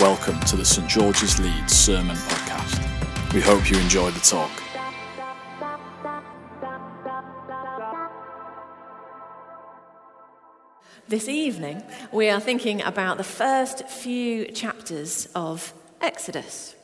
Welcome 0.00 0.38
to 0.42 0.54
the 0.54 0.64
St 0.64 0.88
George's 0.88 1.40
Leeds 1.40 1.72
Sermon 1.72 2.14
Podcast. 2.14 3.34
We 3.34 3.40
hope 3.40 3.68
you 3.68 3.76
enjoy 3.78 4.12
the 4.12 4.20
talk. 4.20 4.48
This 11.08 11.28
evening, 11.28 11.82
we 12.12 12.28
are 12.28 12.38
thinking 12.38 12.80
about 12.82 13.16
the 13.16 13.24
first 13.24 13.88
few 13.88 14.44
chapters 14.52 15.26
of 15.34 15.74
Exodus. 16.00 16.76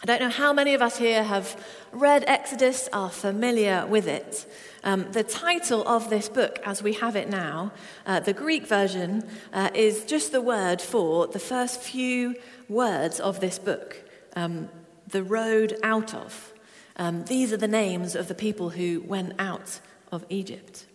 I 0.00 0.06
don't 0.06 0.20
know 0.20 0.28
how 0.28 0.52
many 0.52 0.74
of 0.74 0.80
us 0.80 0.96
here 0.96 1.24
have 1.24 1.60
read 1.90 2.22
Exodus, 2.28 2.88
are 2.92 3.10
familiar 3.10 3.84
with 3.84 4.06
it. 4.06 4.46
Um, 4.84 5.10
the 5.12 5.24
title 5.24 5.86
of 5.86 6.08
this 6.10 6.28
book, 6.28 6.60
as 6.64 6.82
we 6.82 6.94
have 6.94 7.16
it 7.16 7.28
now, 7.28 7.72
uh, 8.06 8.20
the 8.20 8.32
Greek 8.32 8.66
version, 8.66 9.28
uh, 9.52 9.70
is 9.74 10.04
just 10.04 10.32
the 10.32 10.40
word 10.40 10.80
for 10.80 11.26
the 11.26 11.38
first 11.38 11.80
few 11.80 12.36
words 12.68 13.20
of 13.20 13.40
this 13.40 13.58
book 13.58 14.04
um, 14.36 14.68
the 15.08 15.22
road 15.22 15.78
out 15.82 16.14
of. 16.14 16.52
Um, 16.96 17.24
these 17.24 17.52
are 17.52 17.56
the 17.56 17.68
names 17.68 18.14
of 18.14 18.28
the 18.28 18.34
people 18.34 18.70
who 18.70 19.00
went 19.00 19.32
out 19.38 19.80
of 20.12 20.24
Egypt. 20.28 20.86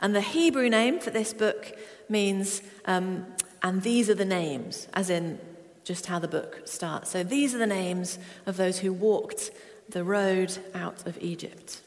And 0.00 0.14
the 0.14 0.20
Hebrew 0.20 0.68
name 0.68 1.00
for 1.00 1.10
this 1.10 1.32
book 1.32 1.76
means, 2.08 2.62
um, 2.84 3.26
and 3.62 3.82
these 3.82 4.10
are 4.10 4.14
the 4.14 4.24
names, 4.24 4.88
as 4.92 5.10
in 5.10 5.38
just 5.84 6.06
how 6.06 6.18
the 6.18 6.28
book 6.28 6.62
starts. 6.64 7.10
So 7.10 7.22
these 7.22 7.54
are 7.54 7.58
the 7.58 7.66
names 7.66 8.18
of 8.44 8.56
those 8.56 8.78
who 8.80 8.92
walked 8.92 9.50
the 9.88 10.04
road 10.04 10.56
out 10.74 11.06
of 11.06 11.16
Egypt. 11.20 11.80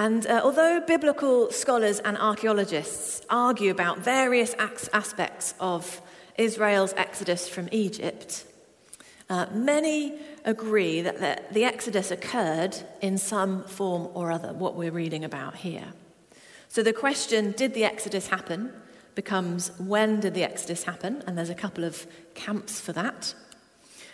And 0.00 0.26
uh, 0.26 0.40
although 0.42 0.80
biblical 0.80 1.50
scholars 1.50 1.98
and 1.98 2.16
archaeologists 2.16 3.20
argue 3.28 3.70
about 3.70 3.98
various 3.98 4.54
aspects 4.54 5.52
of 5.60 6.00
Israel's 6.38 6.94
exodus 6.96 7.50
from 7.50 7.68
Egypt, 7.70 8.46
uh, 9.28 9.44
many 9.52 10.14
agree 10.46 11.02
that 11.02 11.52
the, 11.52 11.64
exodus 11.64 12.10
occurred 12.10 12.78
in 13.02 13.18
some 13.18 13.62
form 13.64 14.08
or 14.14 14.30
other, 14.30 14.54
what 14.54 14.74
we're 14.74 14.90
reading 14.90 15.22
about 15.22 15.56
here. 15.56 15.92
So 16.68 16.82
the 16.82 16.94
question, 16.94 17.52
did 17.52 17.74
the 17.74 17.84
exodus 17.84 18.28
happen, 18.28 18.72
becomes 19.14 19.70
when 19.78 20.20
did 20.20 20.32
the 20.32 20.44
exodus 20.44 20.84
happen? 20.84 21.22
And 21.26 21.36
there's 21.36 21.50
a 21.50 21.54
couple 21.54 21.84
of 21.84 22.06
camps 22.32 22.80
for 22.80 22.94
that. 22.94 23.34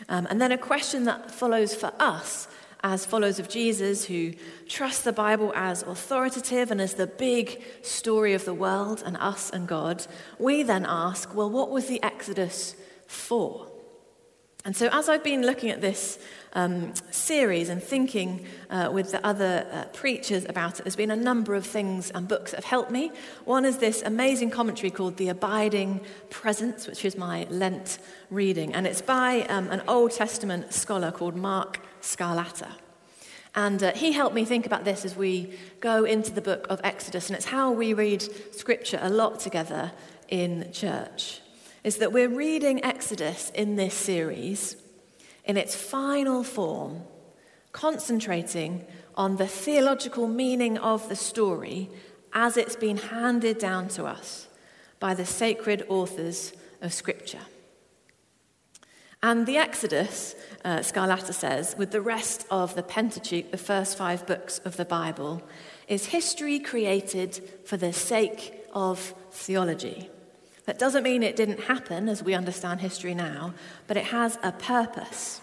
Um, 0.08 0.26
and 0.30 0.40
then 0.40 0.50
a 0.50 0.58
question 0.58 1.04
that 1.04 1.30
follows 1.30 1.76
for 1.76 1.92
us 2.00 2.48
as 2.86 3.04
followers 3.04 3.40
of 3.40 3.48
Jesus 3.48 4.04
who 4.04 4.32
trust 4.68 5.02
the 5.02 5.12
Bible 5.12 5.52
as 5.56 5.82
authoritative 5.82 6.70
and 6.70 6.80
as 6.80 6.94
the 6.94 7.08
big 7.08 7.60
story 7.82 8.32
of 8.32 8.44
the 8.44 8.54
world 8.54 9.02
and 9.04 9.16
us 9.16 9.50
and 9.50 9.66
God, 9.66 10.06
we 10.38 10.62
then 10.62 10.86
ask, 10.88 11.34
well, 11.34 11.50
what 11.50 11.68
was 11.68 11.86
the 11.88 12.00
Exodus 12.04 12.76
for? 13.08 13.66
And 14.64 14.76
so, 14.76 14.88
as 14.92 15.08
I've 15.08 15.24
been 15.24 15.42
looking 15.42 15.70
at 15.70 15.80
this 15.80 16.20
um, 16.56 16.92
series 17.12 17.68
and 17.68 17.80
thinking 17.80 18.44
uh, 18.70 18.90
with 18.92 19.12
the 19.12 19.24
other 19.24 19.66
uh, 19.70 19.84
preachers 19.92 20.44
about 20.48 20.80
it, 20.80 20.82
there's 20.82 20.96
been 20.96 21.12
a 21.12 21.16
number 21.16 21.54
of 21.54 21.64
things 21.64 22.10
and 22.10 22.26
books 22.26 22.50
that 22.50 22.56
have 22.56 22.64
helped 22.64 22.90
me. 22.90 23.12
One 23.44 23.64
is 23.64 23.78
this 23.78 24.02
amazing 24.02 24.50
commentary 24.50 24.90
called 24.90 25.18
The 25.18 25.28
Abiding 25.28 26.00
Presence, 26.30 26.88
which 26.88 27.04
is 27.04 27.16
my 27.16 27.46
Lent 27.50 27.98
reading, 28.30 28.74
and 28.74 28.86
it's 28.86 29.02
by 29.02 29.42
um, 29.42 29.70
an 29.70 29.82
Old 29.86 30.10
Testament 30.10 30.72
scholar 30.72 31.12
called 31.12 31.36
Mark 31.36 31.80
Scarlata. 32.00 32.70
And 33.54 33.82
uh, 33.82 33.92
he 33.92 34.12
helped 34.12 34.34
me 34.34 34.44
think 34.44 34.66
about 34.66 34.84
this 34.84 35.04
as 35.04 35.14
we 35.14 35.56
go 35.80 36.04
into 36.04 36.32
the 36.32 36.42
book 36.42 36.66
of 36.70 36.80
Exodus, 36.82 37.28
and 37.28 37.36
it's 37.36 37.46
how 37.46 37.70
we 37.70 37.92
read 37.92 38.22
scripture 38.54 38.98
a 39.00 39.10
lot 39.10 39.40
together 39.40 39.92
in 40.28 40.72
church 40.72 41.40
is 41.84 41.98
that 41.98 42.12
we're 42.12 42.28
reading 42.28 42.84
Exodus 42.84 43.52
in 43.54 43.76
this 43.76 43.94
series 43.94 44.74
in 45.46 45.56
its 45.56 45.74
final 45.74 46.42
form, 46.42 47.02
concentrating 47.72 48.84
on 49.14 49.36
the 49.36 49.46
theological 49.46 50.28
meaning 50.28 50.76
of 50.78 51.08
the 51.08 51.16
story 51.16 51.88
as 52.32 52.56
it's 52.56 52.76
been 52.76 52.98
handed 52.98 53.58
down 53.58 53.88
to 53.88 54.04
us 54.04 54.48
by 55.00 55.14
the 55.14 55.24
sacred 55.24 55.84
authors 55.88 56.52
of 56.82 56.92
Scripture. 56.92 57.40
And 59.22 59.46
the 59.46 59.56
Exodus, 59.56 60.34
uh, 60.64 60.78
Scarlata 60.78 61.32
says, 61.32 61.74
with 61.78 61.90
the 61.90 62.02
rest 62.02 62.46
of 62.50 62.74
the 62.74 62.82
Pentateuch, 62.82 63.50
the 63.50 63.56
first 63.56 63.96
five 63.96 64.26
books 64.26 64.58
of 64.58 64.76
the 64.76 64.84
Bible, 64.84 65.42
is 65.88 66.06
history 66.06 66.58
created 66.58 67.42
for 67.64 67.76
the 67.76 67.92
sake 67.92 68.54
of 68.74 69.14
theology. 69.30 70.10
That 70.66 70.78
doesn't 70.78 71.04
mean 71.04 71.22
it 71.22 71.36
didn't 71.36 71.60
happen 71.60 72.08
as 72.08 72.22
we 72.22 72.34
understand 72.34 72.80
history 72.80 73.14
now, 73.14 73.54
but 73.86 73.96
it 73.96 74.06
has 74.06 74.38
a 74.42 74.52
purpose. 74.52 75.40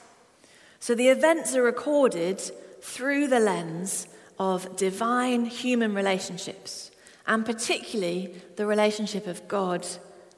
So 0.80 0.94
the 0.94 1.08
events 1.08 1.56
are 1.56 1.64
recorded 1.64 2.42
through 2.82 3.28
the 3.28 3.40
lens 3.40 4.08
of 4.38 4.76
divine 4.76 5.46
human 5.46 5.96
relationships, 5.96 6.92
and 7.26 7.46
particularly 7.46 8.36
the 8.58 8.66
relationship 8.66 9.26
of 9.26 9.48
God 9.48 9.88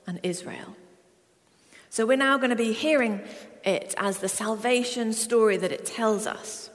and 0.06 0.20
Israel. 0.22 0.76
So 1.90 2.06
we're 2.06 2.18
now 2.18 2.38
going 2.38 2.52
to 2.52 2.56
be 2.56 2.74
hearing 2.74 3.22
it 3.64 3.96
as 3.98 4.20
the 4.20 4.30
salvation 4.30 5.14
story 5.14 5.58
that 5.58 5.72
it 5.72 5.86
tells 5.86 6.28
us. 6.28 6.70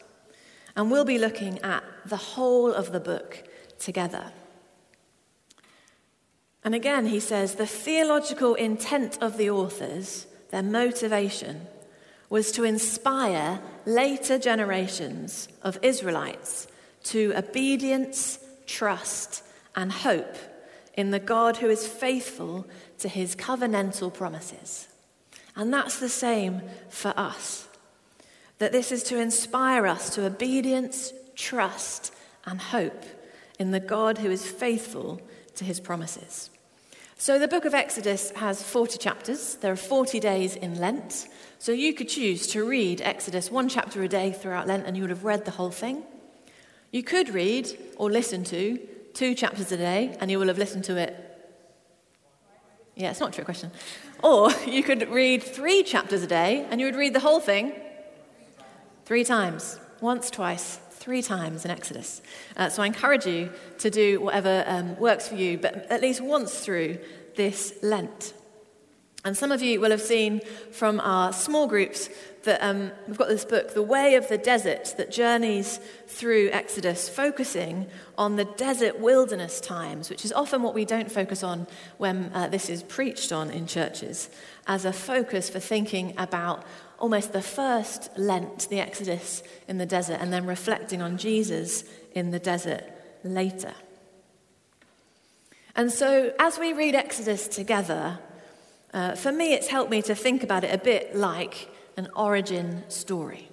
And 0.74 0.90
we'll 0.90 1.04
be 1.04 1.18
looking 1.18 1.60
at 1.60 1.84
the 2.06 2.16
whole 2.16 2.72
of 2.72 2.90
the 2.90 3.00
book 3.00 3.44
together. 3.78 4.32
And 6.64 6.74
again, 6.74 7.06
he 7.06 7.20
says 7.20 7.54
the 7.54 7.66
theological 7.66 8.54
intent 8.54 9.18
of 9.22 9.36
the 9.36 9.50
authors, 9.50 10.26
their 10.50 10.62
motivation, 10.62 11.66
was 12.28 12.52
to 12.52 12.64
inspire 12.64 13.60
later 13.86 14.38
generations 14.38 15.48
of 15.62 15.78
Israelites 15.82 16.68
to 17.04 17.32
obedience, 17.36 18.38
trust, 18.66 19.42
and 19.74 19.90
hope 19.90 20.36
in 20.94 21.10
the 21.10 21.18
God 21.18 21.56
who 21.56 21.70
is 21.70 21.86
faithful 21.86 22.66
to 22.98 23.08
his 23.08 23.34
covenantal 23.34 24.12
promises. 24.12 24.88
And 25.56 25.72
that's 25.72 25.98
the 25.98 26.08
same 26.08 26.62
for 26.88 27.12
us. 27.16 27.68
That 28.58 28.72
this 28.72 28.92
is 28.92 29.02
to 29.04 29.18
inspire 29.18 29.86
us 29.86 30.14
to 30.14 30.26
obedience, 30.26 31.12
trust, 31.34 32.14
and 32.44 32.60
hope 32.60 33.04
in 33.58 33.70
the 33.70 33.80
God 33.80 34.18
who 34.18 34.30
is 34.30 34.46
faithful 34.46 35.20
to 35.60 35.64
his 35.66 35.78
promises. 35.78 36.48
So 37.18 37.38
the 37.38 37.46
book 37.46 37.66
of 37.66 37.74
Exodus 37.74 38.30
has 38.30 38.62
40 38.62 38.96
chapters. 38.96 39.56
There 39.56 39.70
are 39.70 39.76
40 39.76 40.18
days 40.18 40.56
in 40.56 40.80
Lent. 40.80 41.28
So 41.58 41.70
you 41.70 41.92
could 41.92 42.08
choose 42.08 42.46
to 42.48 42.66
read 42.66 43.02
Exodus 43.02 43.50
one 43.50 43.68
chapter 43.68 44.02
a 44.02 44.08
day 44.08 44.32
throughout 44.32 44.66
Lent 44.66 44.86
and 44.86 44.96
you 44.96 45.02
would 45.02 45.10
have 45.10 45.22
read 45.22 45.44
the 45.44 45.50
whole 45.50 45.70
thing. 45.70 46.02
You 46.92 47.02
could 47.02 47.28
read 47.28 47.68
or 47.98 48.10
listen 48.10 48.42
to 48.44 48.78
two 49.12 49.34
chapters 49.34 49.70
a 49.70 49.76
day 49.76 50.16
and 50.18 50.30
you 50.30 50.38
will 50.38 50.48
have 50.48 50.56
listened 50.56 50.84
to 50.84 50.96
it. 50.96 51.14
Yeah, 52.96 53.10
it's 53.10 53.20
not 53.20 53.28
a 53.28 53.32
trick 53.32 53.44
question. 53.44 53.70
Or 54.24 54.50
you 54.66 54.82
could 54.82 55.10
read 55.10 55.42
three 55.42 55.82
chapters 55.82 56.22
a 56.22 56.26
day 56.26 56.66
and 56.70 56.80
you 56.80 56.86
would 56.86 56.96
read 56.96 57.14
the 57.14 57.20
whole 57.20 57.40
thing 57.40 57.74
three 59.04 59.24
times 59.24 59.78
once, 60.00 60.30
twice, 60.30 60.80
three 61.00 61.22
times 61.22 61.64
in 61.64 61.70
Exodus. 61.70 62.20
Uh, 62.56 62.68
so 62.68 62.82
I 62.82 62.86
encourage 62.86 63.26
you 63.26 63.50
to 63.78 63.90
do 63.90 64.20
whatever 64.20 64.62
um, 64.66 64.96
works 64.98 65.26
for 65.28 65.34
you, 65.34 65.56
but 65.56 65.74
at 65.90 66.02
least 66.02 66.20
once 66.20 66.60
through 66.60 66.98
this 67.36 67.74
Lent. 67.82 68.34
And 69.24 69.36
some 69.36 69.52
of 69.52 69.60
you 69.60 69.80
will 69.80 69.90
have 69.90 70.00
seen 70.00 70.40
from 70.72 70.98
our 71.00 71.32
small 71.32 71.66
groups 71.66 72.08
that 72.44 72.62
um, 72.62 72.90
we've 73.06 73.18
got 73.18 73.28
this 73.28 73.44
book, 73.44 73.74
The 73.74 73.82
Way 73.82 74.14
of 74.14 74.28
the 74.28 74.38
Desert, 74.38 74.94
that 74.96 75.10
journeys 75.10 75.78
through 76.06 76.48
Exodus, 76.52 77.06
focusing 77.06 77.86
on 78.16 78.36
the 78.36 78.46
desert 78.46 78.98
wilderness 78.98 79.60
times, 79.60 80.08
which 80.08 80.24
is 80.24 80.32
often 80.32 80.62
what 80.62 80.74
we 80.74 80.86
don't 80.86 81.12
focus 81.12 81.42
on 81.42 81.66
when 81.98 82.30
uh, 82.32 82.48
this 82.48 82.70
is 82.70 82.82
preached 82.82 83.30
on 83.30 83.50
in 83.50 83.66
churches, 83.66 84.30
as 84.66 84.86
a 84.86 84.92
focus 84.92 85.50
for 85.50 85.60
thinking 85.60 86.14
about 86.16 86.64
almost 86.98 87.34
the 87.34 87.42
first 87.42 88.10
Lent, 88.16 88.68
the 88.70 88.80
Exodus 88.80 89.42
in 89.68 89.76
the 89.76 89.86
desert, 89.86 90.18
and 90.20 90.32
then 90.32 90.46
reflecting 90.46 91.02
on 91.02 91.18
Jesus 91.18 91.84
in 92.14 92.30
the 92.30 92.38
desert 92.38 92.84
later. 93.22 93.74
And 95.76 95.92
so, 95.92 96.32
as 96.38 96.58
we 96.58 96.72
read 96.72 96.94
Exodus 96.94 97.48
together, 97.48 98.18
uh, 98.92 99.14
for 99.14 99.32
me, 99.32 99.52
it's 99.52 99.68
helped 99.68 99.90
me 99.90 100.02
to 100.02 100.14
think 100.14 100.42
about 100.42 100.64
it 100.64 100.74
a 100.74 100.78
bit 100.78 101.14
like 101.14 101.68
an 101.96 102.08
origin 102.16 102.84
story. 102.88 103.48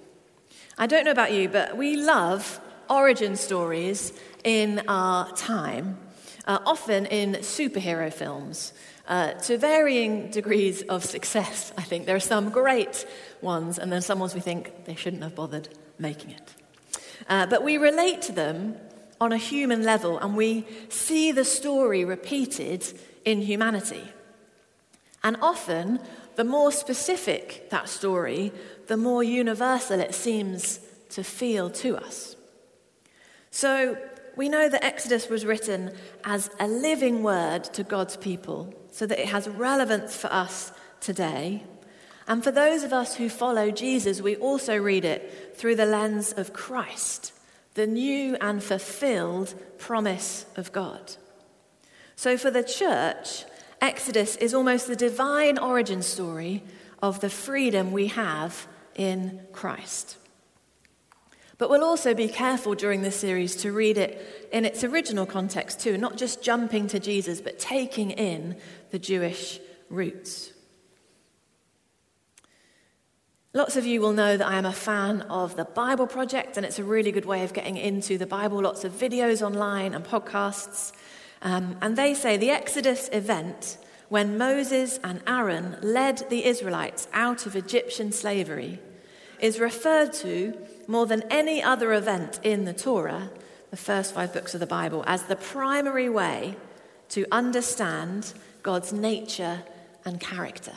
I 0.76 0.86
don't 0.86 1.04
know 1.04 1.10
about 1.10 1.32
you, 1.32 1.48
but 1.48 1.76
we 1.76 1.96
love 1.96 2.60
origin 2.88 3.36
stories 3.36 4.12
in 4.44 4.82
our 4.88 5.30
time, 5.32 5.98
uh, 6.46 6.58
often 6.64 7.06
in 7.06 7.34
superhero 7.34 8.12
films 8.12 8.72
uh, 9.08 9.32
to 9.32 9.58
varying 9.58 10.30
degrees 10.30 10.82
of 10.82 11.04
success, 11.04 11.72
I 11.76 11.82
think. 11.82 12.06
There 12.06 12.16
are 12.16 12.20
some 12.20 12.50
great 12.50 13.06
ones, 13.40 13.78
and 13.78 13.90
then 13.90 14.02
some 14.02 14.18
ones 14.18 14.34
we 14.34 14.40
think 14.40 14.84
they 14.84 14.94
shouldn't 14.94 15.22
have 15.22 15.34
bothered 15.34 15.68
making 15.98 16.30
it. 16.30 16.54
Uh, 17.28 17.46
but 17.46 17.62
we 17.62 17.78
relate 17.78 18.22
to 18.22 18.32
them 18.32 18.76
on 19.20 19.32
a 19.32 19.36
human 19.36 19.82
level, 19.82 20.18
and 20.18 20.36
we 20.36 20.66
see 20.88 21.32
the 21.32 21.44
story 21.44 22.04
repeated 22.04 22.84
in 23.24 23.42
humanity. 23.42 24.02
And 25.22 25.36
often, 25.42 26.00
the 26.36 26.44
more 26.44 26.70
specific 26.72 27.68
that 27.70 27.88
story, 27.88 28.52
the 28.86 28.96
more 28.96 29.22
universal 29.22 30.00
it 30.00 30.14
seems 30.14 30.80
to 31.10 31.24
feel 31.24 31.70
to 31.70 31.96
us. 31.96 32.36
So, 33.50 33.96
we 34.36 34.48
know 34.48 34.68
that 34.68 34.84
Exodus 34.84 35.28
was 35.28 35.44
written 35.44 35.90
as 36.24 36.48
a 36.60 36.68
living 36.68 37.24
word 37.24 37.64
to 37.64 37.82
God's 37.82 38.16
people, 38.16 38.72
so 38.92 39.04
that 39.06 39.20
it 39.20 39.28
has 39.28 39.48
relevance 39.48 40.16
for 40.16 40.32
us 40.32 40.70
today. 41.00 41.64
And 42.28 42.44
for 42.44 42.52
those 42.52 42.84
of 42.84 42.92
us 42.92 43.16
who 43.16 43.28
follow 43.28 43.70
Jesus, 43.70 44.20
we 44.20 44.36
also 44.36 44.76
read 44.76 45.04
it 45.04 45.56
through 45.56 45.76
the 45.76 45.86
lens 45.86 46.32
of 46.32 46.52
Christ, 46.52 47.32
the 47.74 47.86
new 47.86 48.36
and 48.40 48.62
fulfilled 48.62 49.54
promise 49.78 50.46
of 50.54 50.70
God. 50.70 51.14
So 52.14 52.36
for 52.36 52.50
the 52.50 52.62
church, 52.62 53.44
Exodus 53.80 54.36
is 54.36 54.54
almost 54.54 54.86
the 54.86 54.96
divine 54.96 55.58
origin 55.58 56.02
story 56.02 56.62
of 57.02 57.20
the 57.20 57.30
freedom 57.30 57.92
we 57.92 58.08
have 58.08 58.66
in 58.94 59.40
Christ. 59.52 60.16
But 61.58 61.70
we'll 61.70 61.84
also 61.84 62.14
be 62.14 62.28
careful 62.28 62.74
during 62.74 63.02
this 63.02 63.16
series 63.16 63.56
to 63.56 63.72
read 63.72 63.98
it 63.98 64.48
in 64.52 64.64
its 64.64 64.84
original 64.84 65.26
context 65.26 65.80
too, 65.80 65.98
not 65.98 66.16
just 66.16 66.42
jumping 66.42 66.86
to 66.88 67.00
Jesus, 67.00 67.40
but 67.40 67.58
taking 67.58 68.12
in 68.12 68.56
the 68.90 68.98
Jewish 68.98 69.58
roots. 69.90 70.52
Lots 73.54 73.76
of 73.76 73.86
you 73.86 74.00
will 74.00 74.12
know 74.12 74.36
that 74.36 74.46
I 74.46 74.56
am 74.56 74.66
a 74.66 74.72
fan 74.72 75.22
of 75.22 75.56
the 75.56 75.64
Bible 75.64 76.06
Project, 76.06 76.56
and 76.56 76.64
it's 76.64 76.78
a 76.78 76.84
really 76.84 77.10
good 77.10 77.24
way 77.24 77.42
of 77.42 77.52
getting 77.52 77.76
into 77.76 78.18
the 78.18 78.26
Bible. 78.26 78.62
Lots 78.62 78.84
of 78.84 78.92
videos 78.92 79.42
online 79.42 79.94
and 79.94 80.04
podcasts. 80.04 80.92
Um, 81.42 81.76
and 81.80 81.96
they 81.96 82.14
say 82.14 82.36
the 82.36 82.50
Exodus 82.50 83.08
event, 83.12 83.78
when 84.08 84.38
Moses 84.38 84.98
and 85.04 85.20
Aaron 85.26 85.76
led 85.82 86.28
the 86.30 86.44
Israelites 86.44 87.08
out 87.12 87.46
of 87.46 87.54
Egyptian 87.54 88.12
slavery, 88.12 88.80
is 89.40 89.60
referred 89.60 90.12
to 90.12 90.56
more 90.86 91.06
than 91.06 91.22
any 91.30 91.62
other 91.62 91.92
event 91.92 92.40
in 92.42 92.64
the 92.64 92.72
Torah, 92.72 93.30
the 93.70 93.76
first 93.76 94.14
five 94.14 94.32
books 94.32 94.54
of 94.54 94.60
the 94.60 94.66
Bible, 94.66 95.04
as 95.06 95.24
the 95.24 95.36
primary 95.36 96.08
way 96.08 96.56
to 97.10 97.26
understand 97.30 98.32
God's 98.62 98.92
nature 98.92 99.62
and 100.04 100.20
character. 100.20 100.72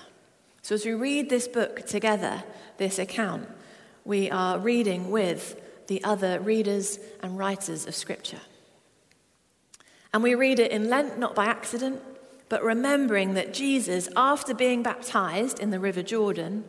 So, 0.61 0.75
as 0.75 0.85
we 0.85 0.93
read 0.93 1.29
this 1.29 1.47
book 1.47 1.87
together, 1.87 2.43
this 2.77 2.99
account, 2.99 3.47
we 4.05 4.29
are 4.29 4.59
reading 4.59 5.09
with 5.09 5.59
the 5.87 6.03
other 6.03 6.39
readers 6.39 6.99
and 7.21 7.37
writers 7.37 7.87
of 7.87 7.95
Scripture. 7.95 8.41
And 10.13 10.23
we 10.23 10.35
read 10.35 10.59
it 10.59 10.71
in 10.71 10.89
Lent 10.89 11.17
not 11.17 11.35
by 11.35 11.45
accident, 11.45 12.01
but 12.49 12.63
remembering 12.63 13.33
that 13.35 13.53
Jesus, 13.53 14.09
after 14.15 14.53
being 14.53 14.83
baptized 14.83 15.59
in 15.59 15.69
the 15.69 15.79
River 15.79 16.03
Jordan 16.03 16.65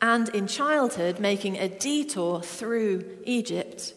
and 0.00 0.28
in 0.30 0.46
childhood 0.46 1.20
making 1.20 1.58
a 1.58 1.68
detour 1.68 2.40
through 2.40 3.18
Egypt, 3.24 3.92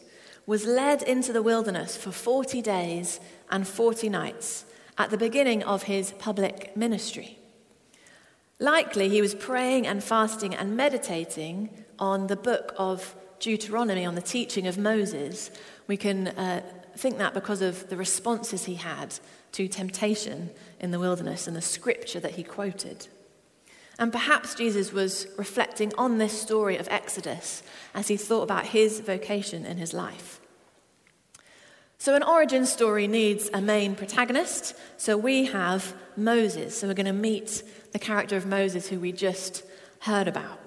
was 0.45 0.65
led 0.65 1.01
into 1.03 1.31
the 1.31 1.41
wilderness 1.41 1.95
for 1.95 2.11
40 2.11 2.61
days 2.61 3.21
and 3.49 3.65
40 3.65 4.09
nights 4.09 4.65
at 4.97 5.09
the 5.09 5.17
beginning 5.17 5.63
of 5.63 5.83
his 5.83 6.11
public 6.19 6.75
ministry. 6.75 7.37
Likely, 8.59 9.07
he 9.07 9.21
was 9.21 9.33
praying 9.33 9.87
and 9.87 10.03
fasting 10.03 10.53
and 10.53 10.75
meditating 10.75 11.69
on 11.97 12.27
the 12.27 12.35
book 12.35 12.73
of 12.77 13.15
Deuteronomy, 13.39 14.05
on 14.05 14.15
the 14.15 14.21
teaching 14.21 14.67
of 14.67 14.77
Moses. 14.77 15.49
We 15.87 15.97
can 15.97 16.27
uh, 16.27 16.61
think 16.95 17.17
that 17.17 17.33
because 17.33 17.61
of 17.61 17.89
the 17.89 17.97
responses 17.97 18.65
he 18.65 18.75
had 18.75 19.19
to 19.53 19.67
temptation 19.67 20.49
in 20.79 20.91
the 20.91 20.99
wilderness 20.99 21.47
and 21.47 21.55
the 21.55 21.61
scripture 21.61 22.19
that 22.19 22.35
he 22.35 22.43
quoted. 22.43 23.07
And 23.99 24.11
perhaps 24.11 24.55
Jesus 24.55 24.91
was 24.91 25.27
reflecting 25.37 25.93
on 25.97 26.17
this 26.17 26.39
story 26.39 26.77
of 26.77 26.87
Exodus 26.89 27.61
as 27.93 28.07
he 28.07 28.17
thought 28.17 28.43
about 28.43 28.67
his 28.67 28.99
vocation 28.99 29.65
in 29.65 29.77
his 29.77 29.93
life. 29.93 30.39
So, 31.97 32.15
an 32.15 32.23
origin 32.23 32.65
story 32.65 33.05
needs 33.05 33.47
a 33.53 33.61
main 33.61 33.95
protagonist. 33.95 34.75
So, 34.97 35.17
we 35.17 35.45
have 35.45 35.93
Moses. 36.17 36.79
So, 36.79 36.87
we're 36.87 36.95
going 36.95 37.05
to 37.05 37.13
meet 37.13 37.61
the 37.91 37.99
character 37.99 38.35
of 38.35 38.47
Moses 38.47 38.87
who 38.87 38.99
we 38.99 39.11
just 39.11 39.63
heard 39.99 40.27
about. 40.27 40.59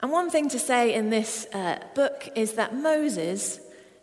And 0.00 0.12
one 0.12 0.28
thing 0.28 0.50
to 0.50 0.58
say 0.58 0.92
in 0.92 1.08
this 1.08 1.46
uh, 1.54 1.82
book 1.94 2.28
is 2.36 2.52
that 2.52 2.74
Moses 2.74 3.58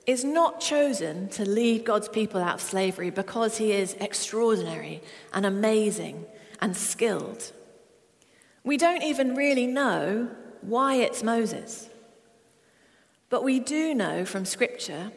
is 0.06 0.24
not 0.24 0.60
chosen 0.60 1.30
to 1.30 1.44
lead 1.44 1.84
God's 1.84 2.07
people 2.07 2.42
out 2.42 2.56
of 2.56 2.62
slavery 2.62 3.10
because 3.10 3.57
he 3.57 3.72
is 3.72 3.96
extraordinary 4.00 5.02
and 5.34 5.46
amazing 5.46 6.25
and 6.62 6.78
skilled. 6.78 7.52
We 8.63 8.78
don't 8.78 9.04
even 9.04 9.36
really 9.36 9.68
know 9.68 10.30
why 10.62 10.96
it's 10.96 11.24
Moses. 11.24 11.90
But 13.30 13.44
we 13.44 13.60
do 13.60 13.94
know 13.94 14.25
from 14.25 14.46
Scripture 14.46 15.12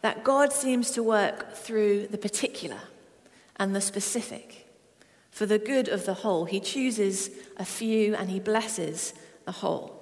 that 0.00 0.24
God 0.24 0.52
seems 0.52 0.90
to 0.92 1.02
work 1.02 1.52
through 1.52 2.06
the 2.06 2.18
particular 2.18 2.80
and 3.56 3.74
the 3.74 3.80
specific. 3.80 4.68
For 5.30 5.46
the 5.46 5.58
good 5.58 5.88
of 5.88 6.06
the 6.06 6.14
whole, 6.14 6.46
he 6.46 6.60
chooses 6.60 7.30
a 7.56 7.64
few 7.64 8.14
and 8.14 8.30
he 8.30 8.40
blesses 8.40 9.14
the 9.44 9.52
whole. 9.52 9.97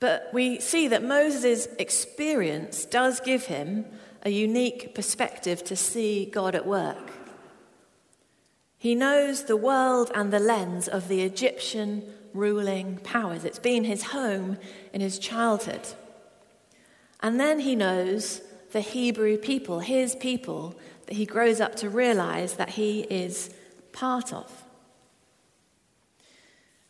But 0.00 0.30
we 0.32 0.58
see 0.60 0.88
that 0.88 1.04
Moses' 1.04 1.68
experience 1.78 2.86
does 2.86 3.20
give 3.20 3.44
him 3.46 3.84
a 4.22 4.30
unique 4.30 4.94
perspective 4.94 5.62
to 5.64 5.76
see 5.76 6.24
God 6.26 6.54
at 6.54 6.66
work. 6.66 7.10
He 8.78 8.94
knows 8.94 9.44
the 9.44 9.56
world 9.56 10.10
and 10.14 10.32
the 10.32 10.38
lens 10.38 10.88
of 10.88 11.08
the 11.08 11.20
Egyptian 11.20 12.02
ruling 12.32 12.96
powers. 12.98 13.44
It's 13.44 13.58
been 13.58 13.84
his 13.84 14.04
home 14.04 14.56
in 14.94 15.02
his 15.02 15.18
childhood. 15.18 15.86
And 17.22 17.38
then 17.38 17.60
he 17.60 17.76
knows 17.76 18.40
the 18.72 18.80
Hebrew 18.80 19.36
people, 19.36 19.80
his 19.80 20.14
people, 20.14 20.74
that 21.06 21.16
he 21.16 21.26
grows 21.26 21.60
up 21.60 21.76
to 21.76 21.90
realize 21.90 22.54
that 22.54 22.70
he 22.70 23.00
is 23.02 23.50
part 23.92 24.32
of. 24.32 24.59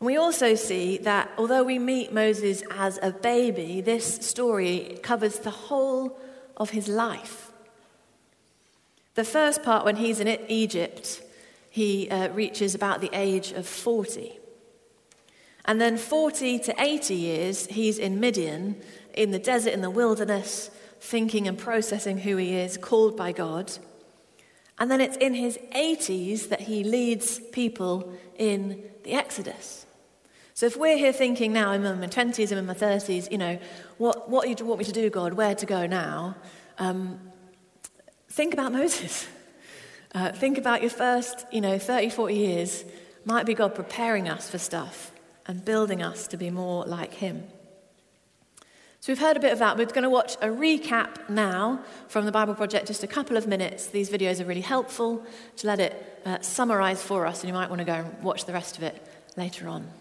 And 0.00 0.06
we 0.06 0.16
also 0.16 0.54
see 0.54 0.96
that 0.98 1.30
although 1.36 1.62
we 1.62 1.78
meet 1.78 2.10
Moses 2.10 2.62
as 2.70 2.98
a 3.02 3.10
baby, 3.10 3.82
this 3.82 4.16
story 4.26 4.98
covers 5.02 5.40
the 5.40 5.50
whole 5.50 6.18
of 6.56 6.70
his 6.70 6.88
life. 6.88 7.52
The 9.14 9.24
first 9.24 9.62
part, 9.62 9.84
when 9.84 9.96
he's 9.96 10.18
in 10.18 10.28
Egypt, 10.48 11.22
he 11.68 12.08
uh, 12.08 12.28
reaches 12.30 12.74
about 12.74 13.02
the 13.02 13.10
age 13.12 13.52
of 13.52 13.66
40. 13.66 14.38
And 15.66 15.78
then 15.78 15.98
40 15.98 16.58
to 16.60 16.74
80 16.82 17.14
years, 17.14 17.66
he's 17.66 17.98
in 17.98 18.18
Midian, 18.18 18.80
in 19.12 19.32
the 19.32 19.38
desert, 19.38 19.74
in 19.74 19.82
the 19.82 19.90
wilderness, 19.90 20.70
thinking 20.98 21.46
and 21.46 21.58
processing 21.58 22.18
who 22.18 22.36
he 22.36 22.54
is, 22.54 22.78
called 22.78 23.18
by 23.18 23.32
God. 23.32 23.70
And 24.78 24.90
then 24.90 25.02
it's 25.02 25.18
in 25.18 25.34
his 25.34 25.58
80s 25.74 26.48
that 26.48 26.62
he 26.62 26.84
leads 26.84 27.38
people 27.38 28.14
in 28.38 28.82
the 29.04 29.12
Exodus. 29.12 29.84
So 30.60 30.66
if 30.66 30.76
we're 30.76 30.98
here 30.98 31.14
thinking 31.14 31.54
now, 31.54 31.70
I'm 31.70 31.86
in 31.86 32.00
my 32.00 32.06
20s, 32.06 32.52
I'm 32.52 32.58
in 32.58 32.66
my 32.66 32.74
30s, 32.74 33.32
you 33.32 33.38
know, 33.38 33.58
what, 33.96 34.28
what 34.28 34.44
do 34.44 34.50
you 34.50 34.68
want 34.68 34.78
me 34.80 34.84
to 34.84 34.92
do, 34.92 35.08
God? 35.08 35.32
Where 35.32 35.54
to 35.54 35.64
go 35.64 35.86
now? 35.86 36.36
Um, 36.76 37.18
think 38.28 38.52
about 38.52 38.70
Moses. 38.74 39.26
Uh, 40.14 40.32
think 40.32 40.58
about 40.58 40.82
your 40.82 40.90
first, 40.90 41.46
you 41.50 41.62
know, 41.62 41.78
30, 41.78 42.10
40 42.10 42.34
years. 42.34 42.84
Might 43.24 43.46
be 43.46 43.54
God 43.54 43.74
preparing 43.74 44.28
us 44.28 44.50
for 44.50 44.58
stuff 44.58 45.12
and 45.46 45.64
building 45.64 46.02
us 46.02 46.26
to 46.26 46.36
be 46.36 46.50
more 46.50 46.84
like 46.84 47.14
Him. 47.14 47.44
So 49.00 49.10
we've 49.10 49.18
heard 49.18 49.38
a 49.38 49.40
bit 49.40 49.54
of 49.54 49.60
that. 49.60 49.78
We're 49.78 49.86
going 49.86 50.02
to 50.02 50.10
watch 50.10 50.34
a 50.42 50.48
recap 50.48 51.30
now 51.30 51.82
from 52.08 52.26
the 52.26 52.32
Bible 52.32 52.54
Project, 52.54 52.86
just 52.86 53.02
a 53.02 53.06
couple 53.06 53.38
of 53.38 53.46
minutes. 53.46 53.86
These 53.86 54.10
videos 54.10 54.42
are 54.42 54.44
really 54.44 54.60
helpful 54.60 55.24
to 55.56 55.66
let 55.66 55.80
it 55.80 56.20
uh, 56.26 56.42
summarize 56.42 57.02
for 57.02 57.24
us, 57.24 57.40
and 57.40 57.48
you 57.48 57.54
might 57.54 57.70
want 57.70 57.78
to 57.78 57.86
go 57.86 57.94
and 57.94 58.22
watch 58.22 58.44
the 58.44 58.52
rest 58.52 58.76
of 58.76 58.82
it 58.82 59.02
later 59.38 59.66
on. 59.66 59.99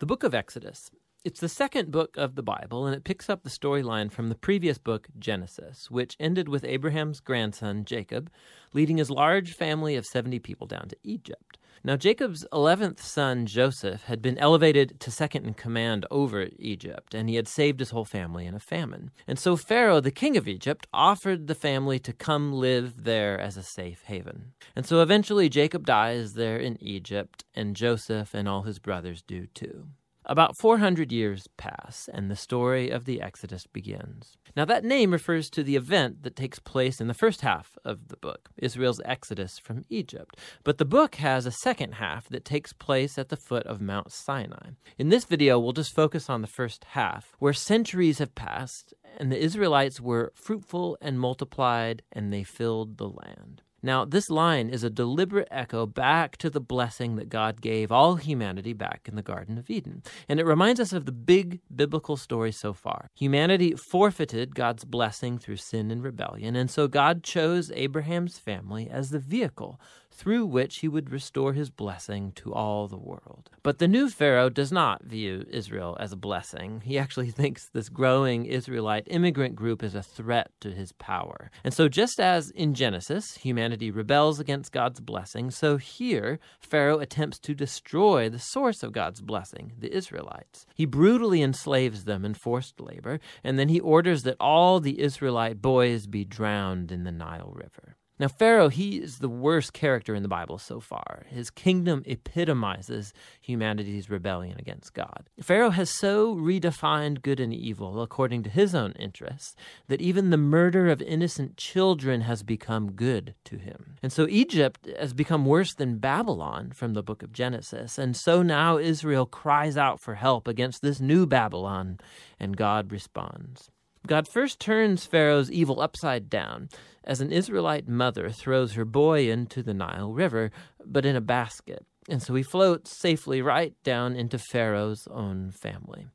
The 0.00 0.06
book 0.06 0.22
of 0.22 0.32
Exodus. 0.32 0.92
It's 1.24 1.40
the 1.40 1.48
second 1.48 1.90
book 1.90 2.16
of 2.16 2.36
the 2.36 2.42
Bible, 2.42 2.86
and 2.86 2.94
it 2.94 3.02
picks 3.02 3.28
up 3.28 3.42
the 3.42 3.50
storyline 3.50 4.12
from 4.12 4.28
the 4.28 4.36
previous 4.36 4.78
book, 4.78 5.08
Genesis, 5.18 5.90
which 5.90 6.16
ended 6.20 6.48
with 6.48 6.64
Abraham's 6.64 7.18
grandson, 7.18 7.84
Jacob, 7.84 8.30
leading 8.72 8.98
his 8.98 9.10
large 9.10 9.54
family 9.54 9.96
of 9.96 10.06
70 10.06 10.38
people 10.38 10.68
down 10.68 10.86
to 10.86 10.96
Egypt. 11.02 11.57
Now, 11.84 11.96
Jacob's 11.96 12.44
11th 12.52 13.00
son, 13.00 13.46
Joseph, 13.46 14.04
had 14.04 14.20
been 14.20 14.38
elevated 14.38 14.98
to 15.00 15.10
second 15.10 15.46
in 15.46 15.54
command 15.54 16.06
over 16.10 16.48
Egypt, 16.58 17.14
and 17.14 17.28
he 17.28 17.36
had 17.36 17.48
saved 17.48 17.80
his 17.80 17.90
whole 17.90 18.04
family 18.04 18.46
in 18.46 18.54
a 18.54 18.60
famine. 18.60 19.10
And 19.26 19.38
so 19.38 19.56
Pharaoh, 19.56 20.00
the 20.00 20.10
king 20.10 20.36
of 20.36 20.48
Egypt, 20.48 20.86
offered 20.92 21.46
the 21.46 21.54
family 21.54 21.98
to 22.00 22.12
come 22.12 22.52
live 22.52 23.04
there 23.04 23.38
as 23.38 23.56
a 23.56 23.62
safe 23.62 24.02
haven. 24.04 24.52
And 24.74 24.86
so 24.86 25.00
eventually 25.00 25.48
Jacob 25.48 25.86
dies 25.86 26.34
there 26.34 26.58
in 26.58 26.82
Egypt, 26.82 27.44
and 27.54 27.76
Joseph 27.76 28.34
and 28.34 28.48
all 28.48 28.62
his 28.62 28.78
brothers 28.78 29.22
do 29.22 29.46
too. 29.46 29.88
About 30.30 30.58
400 30.58 31.10
years 31.10 31.48
pass, 31.56 32.06
and 32.12 32.30
the 32.30 32.36
story 32.36 32.90
of 32.90 33.06
the 33.06 33.22
Exodus 33.22 33.66
begins. 33.66 34.36
Now, 34.54 34.66
that 34.66 34.84
name 34.84 35.10
refers 35.10 35.48
to 35.48 35.62
the 35.62 35.74
event 35.74 36.22
that 36.22 36.36
takes 36.36 36.58
place 36.58 37.00
in 37.00 37.08
the 37.08 37.14
first 37.14 37.40
half 37.40 37.78
of 37.82 38.08
the 38.08 38.16
book, 38.18 38.50
Israel's 38.58 39.00
exodus 39.06 39.58
from 39.58 39.86
Egypt. 39.88 40.36
But 40.64 40.76
the 40.76 40.84
book 40.84 41.14
has 41.14 41.46
a 41.46 41.50
second 41.50 41.94
half 41.94 42.28
that 42.28 42.44
takes 42.44 42.74
place 42.74 43.16
at 43.16 43.30
the 43.30 43.38
foot 43.38 43.66
of 43.66 43.80
Mount 43.80 44.12
Sinai. 44.12 44.72
In 44.98 45.08
this 45.08 45.24
video, 45.24 45.58
we'll 45.58 45.72
just 45.72 45.94
focus 45.94 46.28
on 46.28 46.42
the 46.42 46.46
first 46.46 46.84
half, 46.90 47.32
where 47.38 47.54
centuries 47.54 48.18
have 48.18 48.34
passed, 48.34 48.92
and 49.16 49.32
the 49.32 49.42
Israelites 49.42 49.98
were 49.98 50.34
fruitful 50.34 50.98
and 51.00 51.18
multiplied, 51.18 52.02
and 52.12 52.30
they 52.30 52.44
filled 52.44 52.98
the 52.98 53.08
land. 53.08 53.62
Now, 53.88 54.04
this 54.04 54.28
line 54.28 54.68
is 54.68 54.84
a 54.84 54.90
deliberate 54.90 55.48
echo 55.50 55.86
back 55.86 56.36
to 56.36 56.50
the 56.50 56.60
blessing 56.60 57.16
that 57.16 57.30
God 57.30 57.62
gave 57.62 57.90
all 57.90 58.16
humanity 58.16 58.74
back 58.74 59.08
in 59.08 59.16
the 59.16 59.22
Garden 59.22 59.56
of 59.56 59.70
Eden. 59.70 60.02
And 60.28 60.38
it 60.38 60.44
reminds 60.44 60.78
us 60.78 60.92
of 60.92 61.06
the 61.06 61.10
big 61.10 61.62
biblical 61.74 62.18
story 62.18 62.52
so 62.52 62.74
far. 62.74 63.08
Humanity 63.14 63.72
forfeited 63.76 64.54
God's 64.54 64.84
blessing 64.84 65.38
through 65.38 65.56
sin 65.56 65.90
and 65.90 66.02
rebellion, 66.02 66.54
and 66.54 66.70
so 66.70 66.86
God 66.86 67.22
chose 67.22 67.72
Abraham's 67.74 68.38
family 68.38 68.90
as 68.90 69.08
the 69.08 69.18
vehicle 69.18 69.80
through 70.18 70.44
which 70.44 70.78
he 70.78 70.88
would 70.88 71.10
restore 71.10 71.52
his 71.52 71.70
blessing 71.70 72.32
to 72.32 72.52
all 72.52 72.88
the 72.88 72.98
world. 72.98 73.48
But 73.62 73.78
the 73.78 73.86
new 73.86 74.10
Pharaoh 74.10 74.50
does 74.50 74.72
not 74.72 75.04
view 75.04 75.46
Israel 75.48 75.96
as 76.00 76.10
a 76.10 76.16
blessing. 76.16 76.82
He 76.84 76.98
actually 76.98 77.30
thinks 77.38 77.68
this 77.68 77.88
growing 77.88 78.44
Israelite 78.44 79.04
immigrant 79.06 79.54
group 79.54 79.80
is 79.80 79.94
a 79.94 80.02
threat 80.02 80.50
to 80.60 80.72
his 80.72 80.90
power. 80.90 81.52
And 81.62 81.72
so, 81.72 81.88
just 81.88 82.18
as 82.18 82.50
in 82.50 82.74
Genesis, 82.74 83.36
humanity 83.36 83.92
rebels 83.92 84.40
against 84.40 84.72
God's 84.72 84.98
blessing, 84.98 85.52
so 85.52 85.76
here, 85.76 86.40
Pharaoh 86.58 86.98
attempts 86.98 87.38
to 87.40 87.54
destroy 87.54 88.28
the 88.28 88.40
source 88.40 88.82
of 88.82 88.90
God's 88.90 89.20
blessing, 89.20 89.72
the 89.78 89.94
Israelites. 89.96 90.66
He 90.74 90.84
brutally 90.84 91.42
enslaves 91.42 92.04
them 92.04 92.24
in 92.24 92.34
forced 92.34 92.80
labor, 92.80 93.20
and 93.44 93.56
then 93.56 93.68
he 93.68 93.78
orders 93.78 94.24
that 94.24 94.36
all 94.40 94.80
the 94.80 95.00
Israelite 95.00 95.62
boys 95.62 96.08
be 96.08 96.24
drowned 96.24 96.90
in 96.90 97.04
the 97.04 97.12
Nile 97.12 97.52
River. 97.54 97.97
Now, 98.18 98.28
Pharaoh, 98.28 98.68
he 98.68 98.98
is 98.98 99.18
the 99.18 99.28
worst 99.28 99.72
character 99.72 100.14
in 100.14 100.22
the 100.22 100.28
Bible 100.28 100.58
so 100.58 100.80
far. 100.80 101.26
His 101.28 101.50
kingdom 101.50 102.02
epitomizes 102.04 103.12
humanity's 103.40 104.10
rebellion 104.10 104.56
against 104.58 104.92
God. 104.92 105.28
Pharaoh 105.40 105.70
has 105.70 105.88
so 105.90 106.34
redefined 106.34 107.22
good 107.22 107.38
and 107.38 107.54
evil 107.54 108.02
according 108.02 108.42
to 108.42 108.50
his 108.50 108.74
own 108.74 108.92
interests 108.92 109.54
that 109.86 110.00
even 110.00 110.30
the 110.30 110.36
murder 110.36 110.88
of 110.88 111.00
innocent 111.00 111.56
children 111.56 112.22
has 112.22 112.42
become 112.42 112.92
good 112.92 113.34
to 113.44 113.56
him. 113.56 113.96
And 114.02 114.12
so 114.12 114.26
Egypt 114.28 114.88
has 114.98 115.12
become 115.12 115.46
worse 115.46 115.74
than 115.74 115.98
Babylon 115.98 116.72
from 116.72 116.94
the 116.94 117.02
book 117.02 117.22
of 117.22 117.32
Genesis. 117.32 117.98
And 117.98 118.16
so 118.16 118.42
now 118.42 118.78
Israel 118.78 119.26
cries 119.26 119.76
out 119.76 120.00
for 120.00 120.16
help 120.16 120.48
against 120.48 120.82
this 120.82 121.00
new 121.00 121.26
Babylon, 121.26 121.98
and 122.40 122.56
God 122.56 122.90
responds. 122.90 123.70
God 124.08 124.26
first 124.26 124.58
turns 124.58 125.04
Pharaoh's 125.04 125.52
evil 125.52 125.82
upside 125.82 126.30
down 126.30 126.70
as 127.04 127.20
an 127.20 127.30
Israelite 127.30 127.86
mother 127.86 128.30
throws 128.30 128.72
her 128.72 128.86
boy 128.86 129.30
into 129.30 129.62
the 129.62 129.74
Nile 129.74 130.14
River, 130.14 130.50
but 130.82 131.04
in 131.04 131.14
a 131.14 131.20
basket. 131.20 131.84
And 132.08 132.22
so 132.22 132.34
he 132.34 132.42
floats 132.42 132.96
safely 132.96 133.42
right 133.42 133.74
down 133.84 134.16
into 134.16 134.38
Pharaoh's 134.38 135.06
own 135.10 135.50
family. 135.50 136.06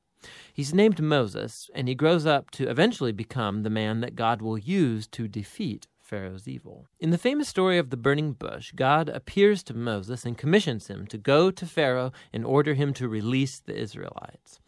He's 0.51 0.73
named 0.73 1.03
Moses, 1.03 1.69
and 1.75 1.87
he 1.87 1.93
grows 1.93 2.25
up 2.25 2.49
to 2.51 2.67
eventually 2.67 3.11
become 3.11 3.61
the 3.61 3.69
man 3.69 4.01
that 4.01 4.15
God 4.15 4.41
will 4.41 4.57
use 4.57 5.05
to 5.09 5.27
defeat 5.27 5.85
Pharaoh's 6.01 6.47
evil. 6.47 6.87
In 6.99 7.11
the 7.11 7.19
famous 7.19 7.47
story 7.47 7.77
of 7.77 7.91
the 7.91 7.97
burning 7.97 8.33
bush, 8.33 8.71
God 8.75 9.07
appears 9.07 9.61
to 9.63 9.75
Moses 9.75 10.25
and 10.25 10.35
commissions 10.35 10.87
him 10.87 11.05
to 11.07 11.17
go 11.19 11.51
to 11.51 11.65
Pharaoh 11.67 12.11
and 12.31 12.43
order 12.43 12.73
him 12.73 12.91
to 12.93 13.07
release 13.07 13.59
the 13.59 13.75
Israelites. 13.79 14.59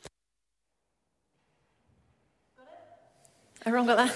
Everyone 3.68 3.88
got 3.88 3.98
that? 3.98 4.16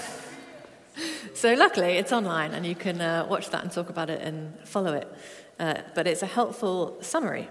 so 1.34 1.54
luckily, 1.54 1.94
it's 1.94 2.12
online, 2.12 2.54
and 2.54 2.64
you 2.64 2.76
can 2.76 3.00
uh, 3.00 3.26
watch 3.28 3.50
that 3.50 3.64
and 3.64 3.72
talk 3.72 3.88
about 3.88 4.08
it 4.08 4.22
and 4.22 4.56
follow 4.64 4.94
it. 4.94 5.12
Uh, 5.58 5.74
but 5.92 6.06
it's 6.06 6.22
a 6.22 6.26
helpful 6.26 6.96
summary. 7.00 7.48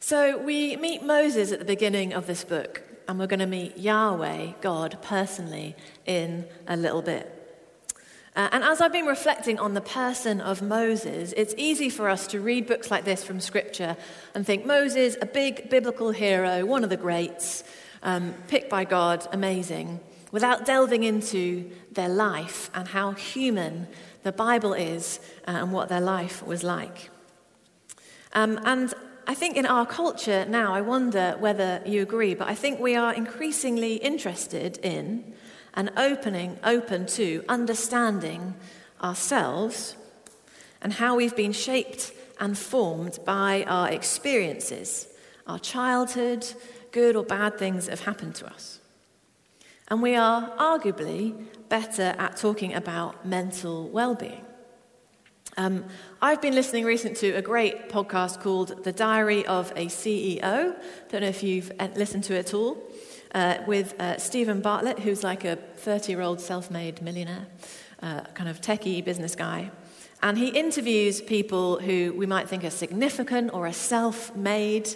So 0.00 0.36
we 0.36 0.76
meet 0.76 1.02
Moses 1.02 1.52
at 1.52 1.58
the 1.58 1.64
beginning 1.64 2.12
of 2.12 2.26
this 2.26 2.44
book, 2.44 2.82
and 3.08 3.18
we're 3.18 3.26
going 3.26 3.40
to 3.40 3.46
meet 3.46 3.78
Yahweh, 3.78 4.52
God, 4.60 4.98
personally, 5.00 5.74
in 6.04 6.48
a 6.68 6.76
little 6.76 7.00
bit. 7.00 7.30
Uh, 8.36 8.50
and 8.52 8.62
as 8.62 8.82
I've 8.82 8.92
been 8.92 9.06
reflecting 9.06 9.58
on 9.58 9.72
the 9.72 9.80
person 9.80 10.42
of 10.42 10.60
Moses, 10.60 11.32
it's 11.34 11.54
easy 11.56 11.88
for 11.88 12.10
us 12.10 12.26
to 12.26 12.40
read 12.40 12.66
books 12.66 12.90
like 12.90 13.06
this 13.06 13.24
from 13.24 13.40
Scripture 13.40 13.96
and 14.34 14.44
think 14.44 14.66
Moses, 14.66 15.16
a 15.22 15.26
big 15.26 15.70
biblical 15.70 16.10
hero, 16.10 16.66
one 16.66 16.84
of 16.84 16.90
the 16.90 16.98
greats, 16.98 17.64
um, 18.04 18.34
picked 18.46 18.70
by 18.70 18.84
God, 18.84 19.26
amazing 19.32 20.00
without 20.34 20.66
delving 20.66 21.04
into 21.04 21.70
their 21.92 22.08
life 22.08 22.68
and 22.74 22.88
how 22.88 23.12
human 23.12 23.86
the 24.24 24.32
Bible 24.32 24.74
is 24.74 25.20
uh, 25.46 25.52
and 25.52 25.72
what 25.72 25.88
their 25.88 26.00
life 26.00 26.44
was 26.44 26.64
like. 26.64 27.08
Um, 28.32 28.58
and 28.64 28.92
I 29.28 29.34
think 29.34 29.56
in 29.56 29.64
our 29.64 29.86
culture 29.86 30.44
now, 30.44 30.74
I 30.74 30.80
wonder 30.80 31.36
whether 31.38 31.80
you 31.86 32.02
agree, 32.02 32.34
but 32.34 32.48
I 32.48 32.56
think 32.56 32.80
we 32.80 32.96
are 32.96 33.14
increasingly 33.14 33.94
interested 33.94 34.78
in 34.78 35.34
and 35.74 35.92
opening, 35.96 36.58
open 36.64 37.06
to 37.06 37.44
understanding 37.48 38.54
ourselves 39.00 39.94
and 40.82 40.94
how 40.94 41.14
we've 41.14 41.36
been 41.36 41.52
shaped 41.52 42.10
and 42.40 42.58
formed 42.58 43.20
by 43.24 43.62
our 43.68 43.88
experiences, 43.88 45.06
our 45.46 45.60
childhood, 45.60 46.44
good 46.94 47.16
or 47.16 47.24
bad 47.24 47.58
things 47.58 47.86
that 47.86 47.98
have 47.98 48.06
happened 48.06 48.36
to 48.36 48.46
us. 48.46 48.78
And 49.88 50.00
we 50.00 50.14
are 50.14 50.48
arguably 50.56 51.34
better 51.68 52.14
at 52.18 52.36
talking 52.36 52.72
about 52.72 53.26
mental 53.26 53.88
well 53.88 54.14
being. 54.14 54.44
Um, 55.56 55.84
I've 56.22 56.40
been 56.40 56.54
listening 56.54 56.84
recently 56.84 57.16
to 57.32 57.36
a 57.36 57.42
great 57.42 57.88
podcast 57.88 58.40
called 58.40 58.84
The 58.84 58.92
Diary 58.92 59.44
of 59.46 59.72
a 59.72 59.86
CEO. 59.86 60.76
Don't 61.08 61.22
know 61.22 61.28
if 61.28 61.42
you've 61.42 61.72
uh, 61.80 61.88
listened 61.96 62.24
to 62.24 62.34
it 62.34 62.46
at 62.46 62.54
all. 62.54 62.78
Uh, 63.34 63.58
with 63.66 64.00
uh, 64.00 64.16
Steven 64.16 64.60
Bartlett, 64.60 65.00
who's 65.00 65.24
like 65.24 65.44
a 65.44 65.56
30 65.56 66.12
year 66.12 66.20
old 66.20 66.40
self 66.40 66.70
made 66.70 67.02
millionaire, 67.02 67.46
uh, 68.02 68.20
kind 68.34 68.48
of 68.48 68.60
techie 68.60 69.04
business 69.04 69.34
guy. 69.34 69.72
And 70.22 70.38
he 70.38 70.48
interviews 70.48 71.20
people 71.20 71.80
who 71.80 72.14
we 72.16 72.26
might 72.26 72.48
think 72.48 72.62
are 72.62 72.70
significant 72.70 73.52
or 73.52 73.66
are 73.66 73.72
self 73.72 74.34
made 74.36 74.88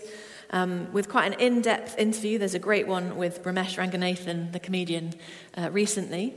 um, 0.50 0.92
with 0.92 1.08
quite 1.08 1.32
an 1.32 1.40
in 1.40 1.60
depth 1.60 1.98
interview. 1.98 2.38
There's 2.38 2.54
a 2.54 2.58
great 2.58 2.86
one 2.86 3.16
with 3.16 3.42
Romesh 3.42 3.76
Ranganathan, 3.76 4.52
the 4.52 4.60
comedian, 4.60 5.14
uh, 5.56 5.70
recently. 5.70 6.34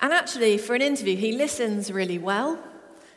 And 0.00 0.12
actually, 0.12 0.58
for 0.58 0.74
an 0.74 0.82
interview, 0.82 1.16
he 1.16 1.32
listens 1.32 1.90
really 1.90 2.18
well. 2.18 2.58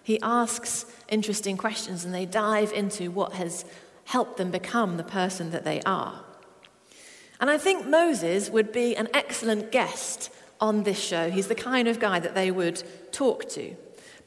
He 0.04 0.20
asks 0.22 0.86
interesting 1.10 1.58
questions 1.58 2.04
and 2.04 2.14
they 2.14 2.26
dive 2.26 2.72
into 2.74 3.12
what 3.12 3.34
has 3.34 3.66
helped 4.06 4.38
them 4.38 4.52
become 4.52 4.98
the 4.98 5.04
person 5.04 5.52
that 5.52 5.64
they 5.64 5.82
are. 5.82 6.24
And 7.40 7.50
I 7.50 7.58
think 7.58 7.88
Moses 7.88 8.50
would 8.50 8.72
be 8.72 8.96
an 8.96 9.08
excellent 9.14 9.72
guest 9.72 10.32
on 10.60 10.84
this 10.84 11.00
show. 11.00 11.30
He's 11.30 11.48
the 11.48 11.56
kind 11.56 11.88
of 11.88 12.00
guy 12.00 12.20
that 12.20 12.36
they 12.36 12.52
would 12.52 12.84
talk 13.12 13.50
to 13.50 13.76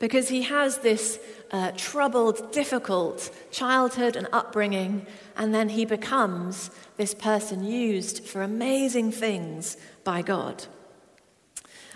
because 0.05 0.29
he 0.29 0.43
has 0.43 0.81
this 0.81 1.19
uh, 1.51 1.73
troubled, 1.79 2.53
difficult 2.53 3.31
childhood 3.51 4.17
and 4.17 4.29
upbringing, 4.35 5.07
and 5.35 5.55
then 5.55 5.71
he 5.71 5.87
becomes 5.87 6.71
this 6.99 7.15
person 7.15 7.65
used 7.65 8.23
for 8.23 8.43
amazing 8.43 9.11
things 9.11 9.79
by 10.05 10.21
God. 10.21 10.67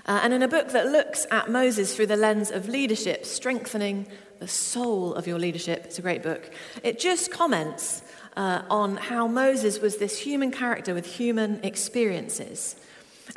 Uh, 0.06 0.20
and 0.22 0.32
in 0.32 0.42
a 0.42 0.48
book 0.48 0.68
that 0.70 0.86
looks 0.86 1.26
at 1.30 1.50
Moses 1.50 1.94
through 1.94 2.06
the 2.06 2.16
lens 2.16 2.50
of 2.50 2.66
leadership, 2.66 3.26
strengthening 3.26 4.06
the 4.38 4.48
soul 4.48 5.12
of 5.12 5.26
your 5.26 5.38
leadership, 5.38 5.84
it's 5.84 5.98
a 5.98 6.02
great 6.02 6.22
book, 6.22 6.50
it 6.82 6.98
just 6.98 7.30
comments 7.30 8.00
uh, 8.38 8.62
on 8.70 8.96
how 8.96 9.26
Moses 9.26 9.80
was 9.80 9.98
this 9.98 10.18
human 10.18 10.50
character 10.50 10.94
with 10.94 11.04
human 11.04 11.62
experiences. 11.62 12.74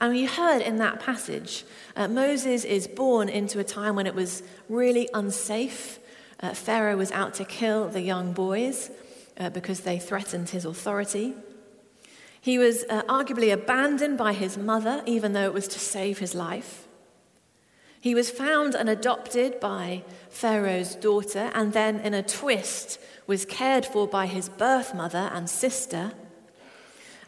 And 0.01 0.13
we 0.13 0.25
heard 0.25 0.63
in 0.63 0.77
that 0.77 0.99
passage, 0.99 1.63
uh, 1.95 2.07
Moses 2.07 2.65
is 2.65 2.87
born 2.87 3.29
into 3.29 3.59
a 3.59 3.63
time 3.63 3.95
when 3.95 4.07
it 4.07 4.15
was 4.15 4.41
really 4.67 5.07
unsafe. 5.13 5.99
Uh, 6.39 6.55
Pharaoh 6.55 6.97
was 6.97 7.11
out 7.11 7.35
to 7.35 7.45
kill 7.45 7.87
the 7.87 8.01
young 8.01 8.33
boys 8.33 8.89
uh, 9.39 9.51
because 9.51 9.81
they 9.81 9.99
threatened 9.99 10.49
his 10.49 10.65
authority. 10.65 11.35
He 12.41 12.57
was 12.57 12.83
uh, 12.89 13.03
arguably 13.03 13.53
abandoned 13.53 14.17
by 14.17 14.33
his 14.33 14.57
mother, 14.57 15.03
even 15.05 15.33
though 15.33 15.45
it 15.45 15.53
was 15.53 15.67
to 15.67 15.79
save 15.79 16.17
his 16.17 16.33
life. 16.33 16.87
He 17.99 18.15
was 18.15 18.31
found 18.31 18.73
and 18.73 18.89
adopted 18.89 19.59
by 19.59 20.03
Pharaoh's 20.31 20.95
daughter, 20.95 21.51
and 21.53 21.73
then, 21.73 21.99
in 21.99 22.15
a 22.15 22.23
twist, 22.23 22.99
was 23.27 23.45
cared 23.45 23.85
for 23.85 24.07
by 24.07 24.25
his 24.25 24.49
birth 24.49 24.95
mother 24.95 25.29
and 25.31 25.47
sister. 25.47 26.13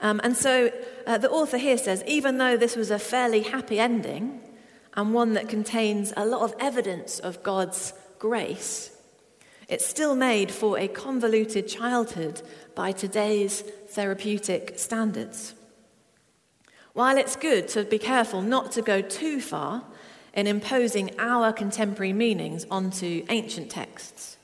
Um, 0.02 0.20
and 0.24 0.36
so 0.36 0.72
uh, 1.06 1.18
the 1.18 1.30
author 1.30 1.58
here 1.58 1.78
says 1.78 2.04
even 2.08 2.38
though 2.38 2.58
this 2.58 2.76
was 2.76 2.92
a 2.92 3.00
fairly 3.00 3.42
happy 3.42 3.80
ending 3.80 4.42
and 4.96 5.14
one 5.14 5.34
that 5.34 5.50
contains 5.50 6.14
a 6.16 6.26
lot 6.26 6.42
of 6.42 6.56
evidence 6.60 7.20
of 7.20 7.44
God's 7.44 7.94
grace, 8.20 8.92
it's 9.68 9.86
still 9.86 10.16
made 10.16 10.52
for 10.52 10.78
a 10.78 10.88
convoluted 10.88 11.68
childhood 11.68 12.42
by 12.76 12.92
today's 12.92 13.62
therapeutic 13.62 14.78
standards. 14.78 15.54
While 16.94 17.18
it's 17.18 17.36
good 17.36 17.68
to 17.70 17.84
be 17.84 17.98
careful 17.98 18.42
not 18.42 18.72
to 18.74 18.82
go 18.82 19.02
too 19.02 19.42
far 19.42 19.84
in 20.34 20.48
imposing 20.48 21.12
our 21.20 21.52
contemporary 21.52 22.14
meanings 22.14 22.66
onto 22.70 23.26
ancient 23.30 23.72
texts, 23.72 24.38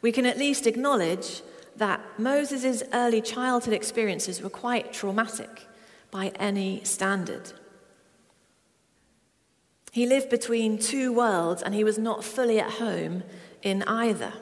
we 0.00 0.12
can 0.12 0.26
at 0.26 0.38
least 0.38 0.66
acknowledge 0.66 1.42
that 1.76 2.00
Moses' 2.18 2.82
early 2.92 3.20
childhood 3.20 3.74
experiences 3.74 4.42
were 4.42 4.50
quite 4.50 4.92
traumatic 4.92 5.67
by 6.10 6.28
any 6.36 6.82
standard. 6.84 7.52
He 9.92 10.06
lived 10.06 10.30
between 10.30 10.78
two 10.78 11.12
worlds 11.12 11.62
and 11.62 11.74
he 11.74 11.84
was 11.84 11.98
not 11.98 12.24
fully 12.24 12.60
at 12.60 12.72
home 12.72 13.22
in 13.62 13.82
either. 13.84 14.32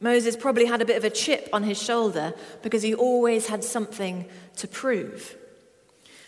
Moses 0.00 0.36
probably 0.36 0.66
had 0.66 0.82
a 0.82 0.84
bit 0.84 0.96
of 0.96 1.04
a 1.04 1.10
chip 1.10 1.48
on 1.52 1.62
his 1.62 1.80
shoulder 1.80 2.34
because 2.62 2.82
he 2.82 2.94
always 2.94 3.46
had 3.46 3.64
something 3.64 4.26
to 4.56 4.68
prove. 4.68 5.36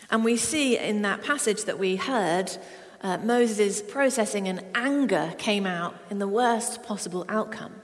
And 0.09 0.23
we 0.23 0.37
see 0.37 0.77
in 0.77 1.01
that 1.01 1.23
passage 1.23 1.65
that 1.65 1.77
we 1.77 1.97
heard, 1.97 2.57
uh, 3.01 3.17
Moses' 3.17 3.81
processing 3.81 4.47
and 4.47 4.63
anger 4.73 5.33
came 5.37 5.65
out 5.65 5.95
in 6.09 6.19
the 6.19 6.27
worst 6.27 6.81
possible 6.81 7.25
outcome 7.29 7.75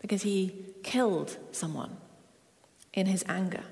because 0.00 0.22
he 0.22 0.64
killed 0.82 1.36
someone 1.52 1.98
in 2.92 3.06
his 3.06 3.24
anger. 3.28 3.64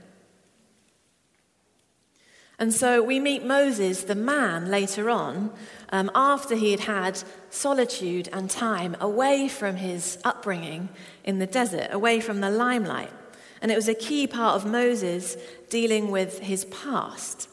And 2.58 2.72
so 2.72 3.02
we 3.02 3.20
meet 3.20 3.44
Moses, 3.44 4.04
the 4.04 4.14
man, 4.14 4.70
later 4.70 5.10
on, 5.10 5.50
um, 5.90 6.10
after 6.14 6.54
he 6.54 6.70
had 6.70 6.80
had 6.80 7.22
solitude 7.50 8.28
and 8.32 8.48
time 8.48 8.96
away 8.98 9.46
from 9.48 9.76
his 9.76 10.18
upbringing 10.24 10.88
in 11.22 11.38
the 11.38 11.46
desert, 11.46 11.88
away 11.90 12.20
from 12.20 12.40
the 12.40 12.50
limelight. 12.50 13.12
And 13.60 13.70
it 13.70 13.76
was 13.76 13.88
a 13.88 13.94
key 13.94 14.26
part 14.26 14.56
of 14.56 14.70
Moses 14.70 15.36
dealing 15.68 16.10
with 16.10 16.38
his 16.38 16.64
past. 16.66 17.48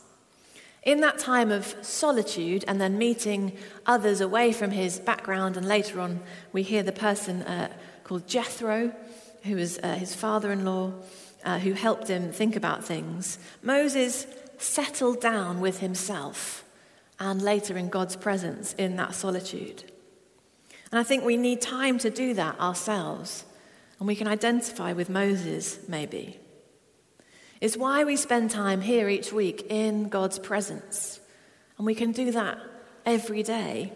In 0.84 1.02
that 1.02 1.18
time 1.18 1.52
of 1.52 1.76
solitude 1.82 2.64
and 2.68 2.80
then 2.80 2.98
meeting 2.98 3.58
others 3.86 4.22
away 4.22 4.52
from 4.54 4.72
his 4.72 5.00
background, 5.00 5.58
and 5.58 5.68
later 5.68 6.00
on 6.00 6.22
we 6.54 6.64
hear 6.64 6.84
the 6.84 6.92
person 6.92 7.42
uh, 7.44 7.72
called 8.04 8.28
Jethro, 8.28 8.94
who 9.44 9.56
was 9.56 9.80
uh, 9.80 9.96
his 9.96 10.16
father 10.16 10.52
in 10.52 10.64
law, 10.64 10.94
uh, 11.44 11.60
who 11.60 11.74
helped 11.74 12.08
him 12.08 12.32
think 12.32 12.56
about 12.56 12.86
things. 12.86 13.38
Moses 13.62 14.28
settled 14.58 15.22
down 15.22 15.60
with 15.60 15.80
himself 15.80 16.64
and 17.20 17.42
later 17.42 17.78
in 17.78 17.90
God's 17.90 18.16
presence 18.16 18.74
in 18.74 18.96
that 18.98 19.16
solitude. 19.16 19.84
And 20.92 21.00
I 21.00 21.04
think 21.04 21.24
we 21.24 21.38
need 21.38 21.62
time 21.62 21.98
to 22.00 22.10
do 22.10 22.34
that 22.36 22.60
ourselves. 22.60 23.46
And 24.00 24.08
we 24.08 24.16
can 24.16 24.28
identify 24.28 24.94
with 24.94 25.10
Moses, 25.10 25.80
maybe. 25.88 26.40
It's 27.62 27.78
why 27.78 28.04
we 28.04 28.16
spend 28.16 28.52
time 28.52 28.82
here 28.82 29.08
each 29.08 29.32
week 29.32 29.68
in 29.70 30.10
God's 30.10 30.38
presence. 30.38 31.20
And 31.78 31.86
we 31.86 31.96
can 31.96 32.12
do 32.12 32.32
that 32.32 32.60
every 33.06 33.42
day, 33.42 33.94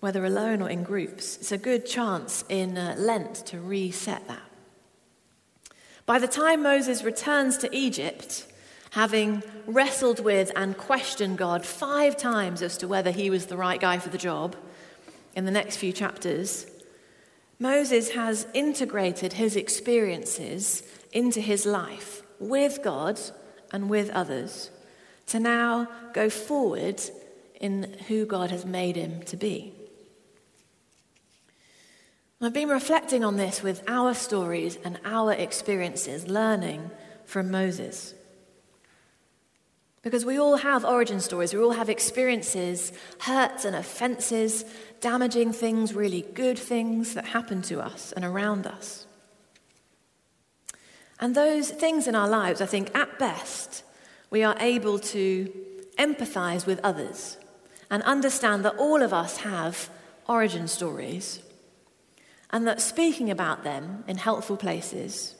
whether 0.00 0.24
alone 0.24 0.62
or 0.62 0.70
in 0.70 0.82
groups. 0.82 1.36
It's 1.36 1.52
a 1.52 1.58
good 1.58 1.86
chance 1.86 2.44
in 2.48 2.78
uh, 2.78 2.94
Lent 2.98 3.34
to 3.46 3.60
reset 3.60 4.26
that. 4.28 4.42
By 6.06 6.18
the 6.18 6.26
time 6.26 6.62
Moses 6.62 7.04
returns 7.04 7.58
to 7.58 7.76
Egypt, 7.76 8.46
having 8.90 9.42
wrestled 9.66 10.20
with 10.20 10.50
and 10.56 10.76
questioned 10.76 11.38
God 11.38 11.64
five 11.64 12.16
times 12.16 12.62
as 12.62 12.76
to 12.78 12.88
whether 12.88 13.10
he 13.10 13.30
was 13.30 13.46
the 13.46 13.56
right 13.56 13.80
guy 13.80 13.98
for 13.98 14.08
the 14.08 14.18
job 14.18 14.56
in 15.34 15.44
the 15.44 15.50
next 15.50 15.76
few 15.76 15.92
chapters, 15.92 16.66
Moses 17.58 18.10
has 18.10 18.46
integrated 18.54 19.34
his 19.34 19.54
experiences 19.54 20.82
into 21.12 21.40
his 21.40 21.66
life 21.66 22.22
with 22.38 22.82
God 22.82 23.20
and 23.72 23.88
with 23.88 24.10
others 24.10 24.70
to 25.26 25.38
now 25.38 25.88
go 26.12 26.28
forward 26.28 27.00
in 27.60 27.94
who 28.08 28.26
God 28.26 28.50
has 28.50 28.64
made 28.64 28.96
him 28.96 29.22
to 29.24 29.36
be. 29.36 29.72
I've 32.40 32.54
been 32.54 32.70
reflecting 32.70 33.22
on 33.22 33.36
this 33.36 33.62
with 33.62 33.82
our 33.86 34.14
stories 34.14 34.78
and 34.82 34.98
our 35.04 35.32
experiences, 35.32 36.26
learning 36.26 36.90
from 37.26 37.50
Moses. 37.50 38.14
Because 40.02 40.24
we 40.24 40.38
all 40.38 40.56
have 40.56 40.84
origin 40.84 41.20
stories, 41.20 41.52
we 41.52 41.60
all 41.60 41.72
have 41.72 41.90
experiences, 41.90 42.92
hurts 43.20 43.66
and 43.66 43.76
offenses, 43.76 44.64
damaging 45.00 45.52
things, 45.52 45.94
really 45.94 46.22
good 46.34 46.58
things 46.58 47.14
that 47.14 47.26
happen 47.26 47.60
to 47.62 47.80
us 47.80 48.12
and 48.12 48.24
around 48.24 48.66
us. 48.66 49.06
And 51.18 51.34
those 51.34 51.70
things 51.70 52.08
in 52.08 52.14
our 52.14 52.28
lives, 52.28 52.62
I 52.62 52.66
think, 52.66 52.96
at 52.96 53.18
best, 53.18 53.84
we 54.30 54.42
are 54.42 54.56
able 54.58 54.98
to 54.98 55.52
empathize 55.98 56.66
with 56.66 56.80
others 56.82 57.36
and 57.90 58.02
understand 58.04 58.64
that 58.64 58.78
all 58.78 59.02
of 59.02 59.12
us 59.12 59.38
have 59.38 59.90
origin 60.26 60.66
stories 60.66 61.40
and 62.50 62.66
that 62.66 62.80
speaking 62.80 63.30
about 63.30 63.64
them 63.64 64.02
in 64.08 64.16
helpful 64.16 64.56
places, 64.56 65.34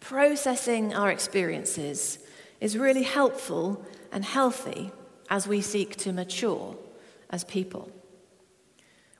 processing 0.00 0.94
our 0.94 1.10
experiences, 1.10 2.18
is 2.60 2.76
really 2.76 3.02
helpful 3.02 3.84
and 4.12 4.24
healthy 4.24 4.90
as 5.30 5.46
we 5.46 5.60
seek 5.60 5.96
to 5.96 6.12
mature 6.12 6.76
as 7.30 7.44
people. 7.44 7.90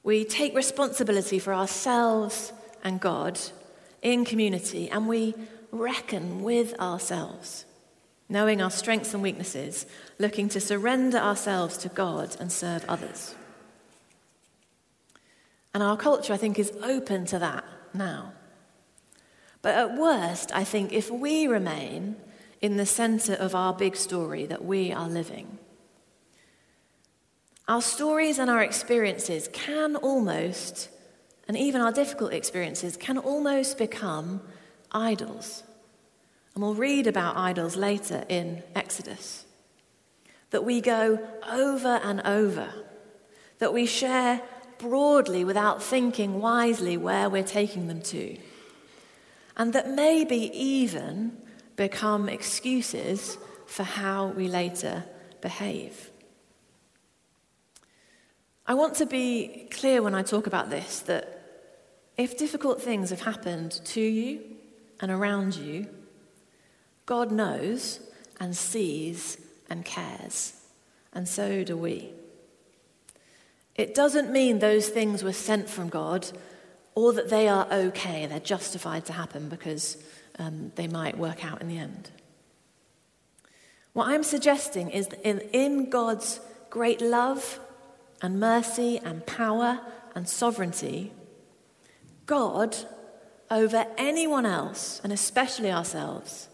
We 0.02 0.24
take 0.24 0.54
responsibility 0.54 1.38
for 1.38 1.52
ourselves 1.52 2.52
and 2.82 3.00
God 3.00 3.38
in 4.00 4.24
community, 4.24 4.88
and 4.88 5.08
we 5.08 5.34
reckon 5.70 6.42
with 6.42 6.78
ourselves, 6.80 7.64
knowing 8.28 8.62
our 8.62 8.70
strengths 8.70 9.12
and 9.12 9.22
weaknesses, 9.22 9.86
looking 10.18 10.48
to 10.50 10.60
surrender 10.60 11.18
ourselves 11.18 11.76
to 11.78 11.88
God 11.88 12.36
and 12.40 12.50
serve 12.50 12.84
others. 12.88 13.34
And 15.74 15.82
our 15.82 15.96
culture, 15.96 16.32
I 16.32 16.36
think, 16.38 16.58
is 16.58 16.72
open 16.82 17.26
to 17.26 17.38
that 17.40 17.64
now. 17.92 18.32
But 19.60 19.74
at 19.74 19.96
worst, 19.96 20.50
I 20.54 20.64
think 20.64 20.92
if 20.92 21.10
we 21.10 21.46
remain 21.46 22.16
in 22.60 22.76
the 22.76 22.86
center 22.86 23.34
of 23.34 23.54
our 23.54 23.72
big 23.72 23.96
story 23.96 24.46
that 24.46 24.64
we 24.64 24.92
are 24.92 25.08
living. 25.08 25.58
Our 27.68 27.82
stories 27.82 28.38
and 28.38 28.50
our 28.50 28.62
experiences 28.62 29.48
can 29.52 29.94
almost, 29.96 30.88
and 31.46 31.56
even 31.56 31.80
our 31.80 31.92
difficult 31.92 32.32
experiences, 32.32 32.96
can 32.96 33.18
almost 33.18 33.78
become 33.78 34.40
idols. 34.90 35.62
And 36.54 36.62
we'll 36.62 36.74
read 36.74 37.06
about 37.06 37.36
idols 37.36 37.76
later 37.76 38.24
in 38.28 38.62
Exodus. 38.74 39.44
That 40.50 40.64
we 40.64 40.80
go 40.80 41.18
over 41.48 42.00
and 42.02 42.22
over, 42.22 42.72
that 43.58 43.74
we 43.74 43.84
share 43.84 44.40
broadly 44.78 45.44
without 45.44 45.82
thinking 45.82 46.40
wisely 46.40 46.96
where 46.96 47.28
we're 47.28 47.42
taking 47.42 47.86
them 47.86 48.00
to. 48.00 48.38
And 49.56 49.72
that 49.74 49.90
maybe 49.90 50.50
even 50.58 51.36
become 51.78 52.28
excuses 52.28 53.38
for 53.66 53.84
how 53.84 54.26
we 54.26 54.48
later 54.48 55.04
behave. 55.40 56.10
I 58.66 58.74
want 58.74 58.96
to 58.96 59.06
be 59.06 59.68
clear 59.70 60.02
when 60.02 60.14
I 60.14 60.22
talk 60.22 60.46
about 60.46 60.68
this 60.68 61.00
that 61.00 61.40
if 62.18 62.36
difficult 62.36 62.82
things 62.82 63.10
have 63.10 63.22
happened 63.22 63.80
to 63.86 64.00
you 64.00 64.40
and 65.00 65.10
around 65.10 65.54
you, 65.54 65.86
God 67.06 67.30
knows 67.30 68.00
and 68.40 68.54
sees 68.56 69.38
and 69.70 69.84
cares, 69.84 70.60
and 71.12 71.28
so 71.28 71.62
do 71.62 71.76
we. 71.76 72.10
It 73.76 73.94
doesn't 73.94 74.32
mean 74.32 74.58
those 74.58 74.88
things 74.88 75.22
were 75.22 75.32
sent 75.32 75.70
from 75.70 75.88
God 75.88 76.28
or 76.96 77.12
that 77.12 77.30
they 77.30 77.46
are 77.46 77.68
okay, 77.70 78.26
they're 78.26 78.40
justified 78.40 79.04
to 79.04 79.12
happen 79.12 79.48
because 79.48 79.96
um, 80.38 80.72
they 80.76 80.86
might 80.86 81.18
work 81.18 81.44
out 81.44 81.60
in 81.60 81.68
the 81.68 81.78
end. 81.78 82.10
What 83.92 84.08
I'm 84.08 84.22
suggesting 84.22 84.90
is 84.90 85.08
that 85.08 85.20
in, 85.28 85.40
in 85.52 85.90
God's 85.90 86.40
great 86.70 87.00
love 87.00 87.58
and 88.22 88.38
mercy 88.38 88.98
and 88.98 89.26
power 89.26 89.80
and 90.14 90.28
sovereignty, 90.28 91.12
God, 92.26 92.76
over 93.50 93.86
anyone 93.96 94.46
else, 94.46 95.00
and 95.02 95.12
especially 95.12 95.72
ourselves, 95.72 96.48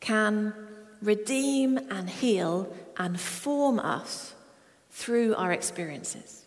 can 0.00 0.54
redeem 1.02 1.78
and 1.90 2.08
heal 2.08 2.74
and 2.96 3.20
form 3.20 3.78
us 3.78 4.34
through 4.90 5.34
our 5.34 5.52
experiences 5.52 6.44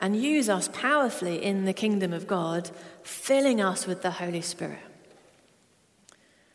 and 0.00 0.16
use 0.16 0.48
us 0.48 0.68
powerfully 0.72 1.42
in 1.42 1.66
the 1.66 1.72
kingdom 1.72 2.12
of 2.12 2.26
God, 2.26 2.70
filling 3.02 3.60
us 3.60 3.86
with 3.86 4.02
the 4.02 4.12
Holy 4.12 4.40
Spirit. 4.40 4.78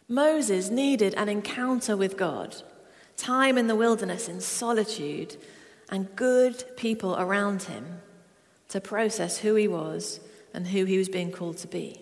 Moses 0.07 0.69
needed 0.69 1.13
an 1.15 1.29
encounter 1.29 1.97
with 1.97 2.17
God, 2.17 2.55
time 3.17 3.57
in 3.57 3.67
the 3.67 3.75
wilderness 3.75 4.27
in 4.29 4.39
solitude, 4.39 5.37
and 5.89 6.15
good 6.15 6.63
people 6.77 7.15
around 7.17 7.63
him 7.63 8.01
to 8.69 8.81
process 8.81 9.39
who 9.39 9.55
he 9.55 9.67
was 9.67 10.19
and 10.53 10.67
who 10.67 10.85
he 10.85 10.97
was 10.97 11.09
being 11.09 11.31
called 11.31 11.57
to 11.57 11.67
be. 11.67 12.01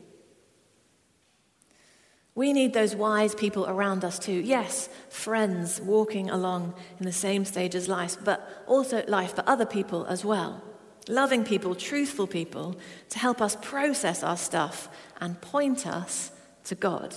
We 2.35 2.51
need 2.51 2.73
those 2.73 2.95
wise 2.95 3.35
people 3.35 3.67
around 3.67 4.03
us 4.03 4.17
too. 4.17 4.31
Yes, 4.31 4.89
friends 5.09 5.79
walking 5.79 6.29
along 6.29 6.73
in 6.99 7.05
the 7.05 7.11
same 7.11 7.45
stage 7.45 7.75
as 7.75 7.87
life, 7.87 8.17
but 8.23 8.63
also 8.65 9.03
life, 9.07 9.35
for 9.35 9.43
other 9.45 9.67
people 9.67 10.05
as 10.05 10.25
well. 10.25 10.63
Loving 11.07 11.43
people, 11.43 11.75
truthful 11.75 12.25
people 12.25 12.75
to 13.09 13.19
help 13.19 13.41
us 13.41 13.55
process 13.61 14.23
our 14.23 14.37
stuff 14.37 14.89
and 15.21 15.39
point 15.41 15.85
us 15.85 16.31
to 16.63 16.75
God. 16.75 17.13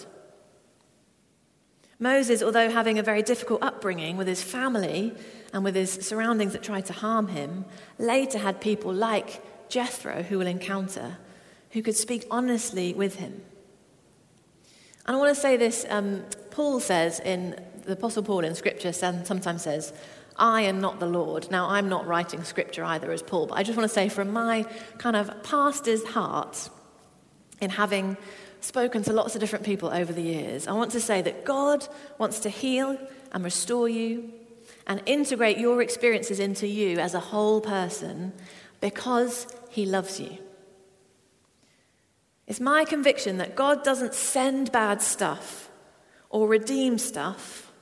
Moses, 1.99 2.43
although 2.43 2.71
having 2.71 2.99
a 2.99 3.03
very 3.03 3.23
difficult 3.23 3.63
upbringing 3.63 4.17
with 4.17 4.27
his 4.27 4.43
family 4.43 5.15
and 5.53 5.65
with 5.65 5.75
his 5.75 5.93
surroundings 5.93 6.53
that 6.53 6.63
tried 6.63 6.87
to 6.87 6.93
harm 6.93 7.29
him, 7.29 7.65
later 7.99 8.39
had 8.39 8.61
people 8.61 8.93
like 8.93 9.43
Jethro, 9.71 10.23
who 10.23 10.39
we'll 10.39 10.47
encounter, 10.47 11.17
who 11.71 11.83
could 11.83 11.97
speak 11.97 12.27
honestly 12.31 12.93
with 12.93 13.17
him. 13.17 13.41
And 15.07 15.17
I 15.17 15.19
want 15.19 15.35
to 15.35 15.41
say 15.41 15.57
this 15.57 15.87
um, 15.89 16.25
Paul 16.51 16.81
says 16.81 17.21
in, 17.21 17.59
the 17.85 17.93
Apostle 17.93 18.23
Paul 18.23 18.41
in 18.41 18.55
Scripture 18.55 18.93
sometimes 18.93 19.63
says, 19.63 19.93
I 20.37 20.63
am 20.63 20.81
not 20.81 21.01
the 21.01 21.07
Lord. 21.07 21.51
Now, 21.51 21.71
I'm 21.71 21.89
not 21.89 22.07
writing 22.07 22.45
Scripture 22.45 22.85
either 22.85 23.11
as 23.11 23.23
Paul, 23.23 23.47
but 23.47 23.55
I 23.57 23.63
just 23.63 23.79
want 23.79 23.89
to 23.89 23.95
say 23.95 24.11
from 24.11 24.33
my 24.33 24.65
kind 24.99 25.17
of 25.17 25.43
pastor's 25.43 26.05
heart, 26.05 26.69
in 27.61 27.71
having 27.71 28.17
spoken 28.61 29.03
to 29.05 29.13
lots 29.13 29.35
of 29.35 29.41
different 29.41 29.65
people 29.65 29.91
over 29.91 30.13
the 30.13 30.23
years, 30.23 30.67
I 30.67 30.73
want 30.73 30.93
to 30.93 31.01
say 31.01 31.23
that 31.23 31.45
God 31.45 31.87
wants 32.19 32.41
to 32.41 32.49
heal 32.49 32.99
and 33.33 33.45
restore 33.45 33.89
you 33.89 34.33
and 34.87 35.03
integrate 35.07 35.59
your 35.59 35.83
experiences 35.83 36.41
into 36.41 36.67
you 36.67 36.99
as 36.99 37.15
a 37.15 37.21
whole 37.21 37.61
person 37.61 38.33
because 38.81 39.47
He 39.71 39.87
loves 39.87 40.21
you. 40.21 40.39
It's 42.47 42.61
my 42.61 42.85
conviction 42.85 43.39
that 43.39 43.57
God 43.57 43.83
doesn't 43.83 44.15
send 44.15 44.71
bad 44.71 45.03
stuff 45.03 45.69
or 46.31 46.47
redeem 46.47 46.99
stuff 46.99 47.73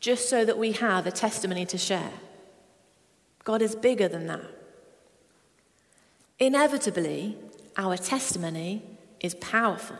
just 0.00 0.28
so 0.28 0.44
that 0.44 0.58
we 0.58 0.72
have 0.72 1.06
a 1.06 1.10
testimony 1.10 1.66
to 1.66 1.78
share. 1.78 2.12
God 3.44 3.62
is 3.62 3.74
bigger 3.74 4.08
than 4.08 4.26
that. 4.26 4.44
Inevitably, 6.38 7.36
our 7.76 7.96
testimony 7.96 8.82
is 9.20 9.34
powerful. 9.36 9.96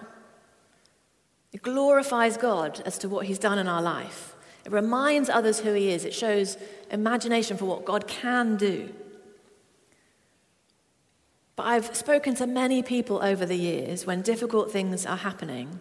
It 1.52 1.62
glorifies 1.62 2.36
God 2.36 2.82
as 2.84 2.98
to 2.98 3.08
what 3.08 3.26
He's 3.26 3.38
done 3.38 3.58
in 3.58 3.68
our 3.68 3.82
life. 3.82 4.34
It 4.64 4.72
reminds 4.72 5.28
others 5.28 5.60
who 5.60 5.72
He 5.72 5.90
is. 5.90 6.04
It 6.04 6.14
shows 6.14 6.58
imagination 6.90 7.56
for 7.56 7.64
what 7.64 7.84
God 7.84 8.06
can 8.06 8.56
do. 8.56 8.92
But 11.56 11.66
I've 11.66 11.96
spoken 11.96 12.34
to 12.36 12.46
many 12.46 12.82
people 12.82 13.20
over 13.22 13.44
the 13.44 13.56
years 13.56 14.06
when 14.06 14.22
difficult 14.22 14.70
things 14.70 15.04
are 15.04 15.16
happening, 15.16 15.80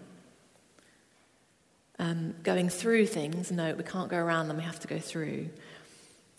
um, 1.99 2.33
going 2.41 2.69
through 2.69 3.05
things. 3.05 3.51
No, 3.51 3.75
we 3.75 3.83
can't 3.83 4.09
go 4.09 4.17
around 4.17 4.47
them, 4.47 4.57
we 4.57 4.63
have 4.63 4.79
to 4.79 4.87
go 4.87 4.97
through. 4.97 5.49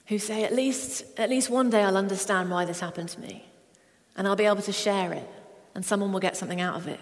Who 0.06 0.18
say, 0.18 0.42
at 0.42 0.54
least, 0.54 1.04
at 1.18 1.28
least 1.28 1.50
one 1.50 1.70
day 1.70 1.82
I'll 1.82 1.98
understand 1.98 2.50
why 2.50 2.64
this 2.64 2.80
happened 2.80 3.10
to 3.10 3.20
me, 3.20 3.44
and 4.16 4.26
I'll 4.26 4.34
be 4.36 4.46
able 4.46 4.62
to 4.62 4.72
share 4.72 5.12
it, 5.12 5.28
and 5.74 5.84
someone 5.84 6.12
will 6.12 6.18
get 6.18 6.36
something 6.36 6.60
out 6.60 6.76
of 6.76 6.88
it. 6.88 6.98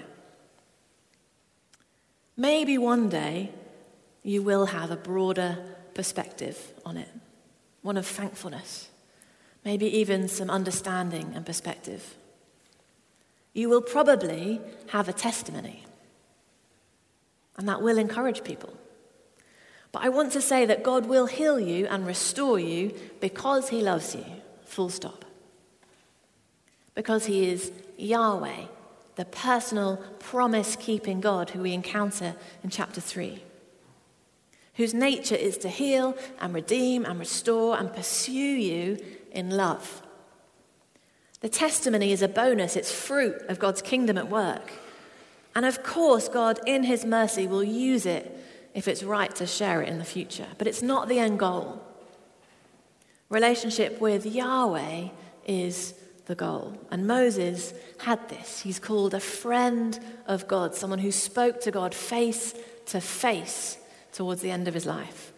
Maybe 2.36 2.78
one 2.78 3.08
day 3.08 3.50
you 4.22 4.42
will 4.42 4.66
have 4.66 4.90
a 4.90 4.96
broader 4.96 5.58
perspective 5.94 6.72
on 6.84 6.96
it, 6.96 7.08
one 7.82 7.96
of 7.96 8.06
thankfulness, 8.06 8.90
maybe 9.64 9.86
even 9.98 10.28
some 10.28 10.50
understanding 10.50 11.32
and 11.34 11.46
perspective 11.46 12.16
you 13.56 13.70
will 13.70 13.80
probably 13.80 14.60
have 14.88 15.08
a 15.08 15.14
testimony. 15.14 15.82
And 17.56 17.66
that 17.66 17.80
will 17.80 17.96
encourage 17.96 18.44
people. 18.44 18.74
But 19.92 20.02
I 20.02 20.10
want 20.10 20.30
to 20.32 20.42
say 20.42 20.66
that 20.66 20.82
God 20.82 21.06
will 21.06 21.24
heal 21.24 21.58
you 21.58 21.86
and 21.86 22.06
restore 22.06 22.58
you 22.58 22.94
because 23.18 23.70
He 23.70 23.80
loves 23.80 24.14
you, 24.14 24.26
full 24.66 24.90
stop. 24.90 25.24
Because 26.94 27.24
He 27.24 27.48
is 27.48 27.72
Yahweh, 27.96 28.66
the 29.16 29.24
personal 29.24 29.96
promise 30.18 30.76
keeping 30.76 31.20
God 31.20 31.50
who 31.50 31.62
we 31.62 31.72
encounter 31.72 32.36
in 32.62 32.70
chapter 32.70 33.00
3, 33.00 33.42
whose 34.74 34.94
nature 34.94 35.34
is 35.34 35.58
to 35.58 35.68
heal 35.68 36.16
and 36.40 36.54
redeem 36.54 37.04
and 37.04 37.18
restore 37.18 37.78
and 37.78 37.92
pursue 37.92 38.32
you 38.32 38.98
in 39.32 39.50
love. 39.50 40.02
The 41.40 41.48
testimony 41.48 42.12
is 42.12 42.22
a 42.22 42.28
bonus, 42.28 42.76
it's 42.76 42.92
fruit 42.92 43.42
of 43.48 43.58
God's 43.58 43.82
kingdom 43.82 44.18
at 44.18 44.30
work. 44.30 44.72
And 45.54 45.64
of 45.64 45.82
course, 45.82 46.28
God, 46.28 46.60
in 46.66 46.84
His 46.84 47.04
mercy, 47.06 47.46
will 47.46 47.64
use 47.64 48.04
it 48.04 48.38
if 48.74 48.86
it's 48.86 49.02
right 49.02 49.34
to 49.36 49.46
share 49.46 49.80
it 49.80 49.88
in 49.88 49.98
the 49.98 50.04
future. 50.04 50.46
But 50.58 50.66
it's 50.66 50.82
not 50.82 51.08
the 51.08 51.18
end 51.18 51.38
goal. 51.38 51.82
Relationship 53.30 53.98
with 53.98 54.26
Yahweh 54.26 55.08
is 55.46 55.94
the 56.26 56.34
goal. 56.34 56.76
And 56.90 57.06
Moses 57.06 57.72
had 57.98 58.28
this. 58.28 58.60
He's 58.60 58.78
called 58.78 59.14
a 59.14 59.20
friend 59.20 59.98
of 60.26 60.46
God, 60.46 60.74
someone 60.74 60.98
who 60.98 61.12
spoke 61.12 61.60
to 61.62 61.70
God 61.70 61.94
face 61.94 62.54
to 62.86 63.00
face 63.00 63.78
towards 64.12 64.42
the 64.42 64.50
end 64.50 64.68
of 64.68 64.74
his 64.74 64.86
life. 64.86 65.32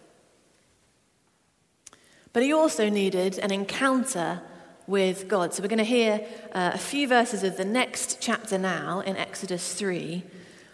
But 2.33 2.43
he 2.43 2.53
also 2.53 2.89
needed 2.89 3.39
an 3.39 3.51
encounter 3.51 4.41
with 4.87 5.27
God. 5.27 5.53
So 5.53 5.61
we're 5.61 5.69
going 5.69 5.77
to 5.77 5.83
hear 5.83 6.21
uh, 6.51 6.71
a 6.73 6.77
few 6.77 7.07
verses 7.07 7.43
of 7.43 7.57
the 7.57 7.65
next 7.65 8.17
chapter 8.19 8.57
now 8.57 9.01
in 9.01 9.15
Exodus 9.15 9.73
3 9.73 10.23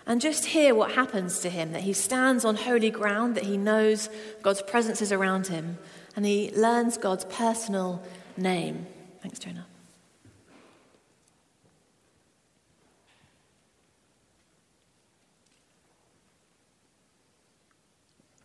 and 0.05 0.21
just 0.21 0.45
hear 0.45 0.75
what 0.75 0.91
happens 0.91 1.39
to 1.39 1.49
him 1.49 1.71
that 1.71 1.81
he 1.81 1.93
stands 1.93 2.45
on 2.45 2.55
holy 2.55 2.91
ground, 2.91 3.35
that 3.35 3.43
he 3.43 3.57
knows 3.57 4.09
God's 4.41 4.61
presence 4.61 5.01
is 5.01 5.11
around 5.11 5.47
him, 5.47 5.77
and 6.15 6.25
he 6.25 6.51
learns 6.55 6.97
God's 6.97 7.25
personal 7.25 8.03
name. 8.37 8.85
Thanks, 9.21 9.39
Jonah. 9.39 9.65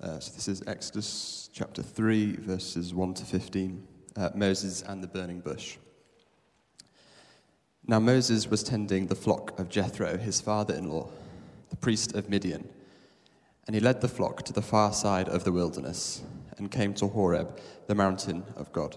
Uh, 0.02 0.18
so 0.18 0.32
this 0.32 0.48
is 0.48 0.62
Exodus 0.66 1.50
chapter 1.52 1.82
3, 1.82 2.36
verses 2.36 2.94
1 2.94 3.14
to 3.14 3.24
15 3.26 3.86
uh, 4.16 4.30
Moses 4.34 4.80
and 4.80 5.02
the 5.02 5.06
burning 5.06 5.40
bush. 5.40 5.76
Now 7.86 7.98
Moses 7.98 8.48
was 8.48 8.62
tending 8.62 9.08
the 9.08 9.14
flock 9.14 9.58
of 9.60 9.68
Jethro, 9.68 10.16
his 10.16 10.40
father 10.40 10.72
in 10.72 10.88
law, 10.88 11.10
the 11.68 11.76
priest 11.76 12.14
of 12.14 12.30
Midian. 12.30 12.66
And 13.66 13.74
he 13.74 13.80
led 13.80 14.00
the 14.00 14.08
flock 14.08 14.42
to 14.44 14.54
the 14.54 14.62
far 14.62 14.94
side 14.94 15.28
of 15.28 15.44
the 15.44 15.52
wilderness 15.52 16.22
and 16.56 16.70
came 16.70 16.94
to 16.94 17.06
Horeb, 17.06 17.60
the 17.86 17.94
mountain 17.94 18.42
of 18.56 18.72
God. 18.72 18.96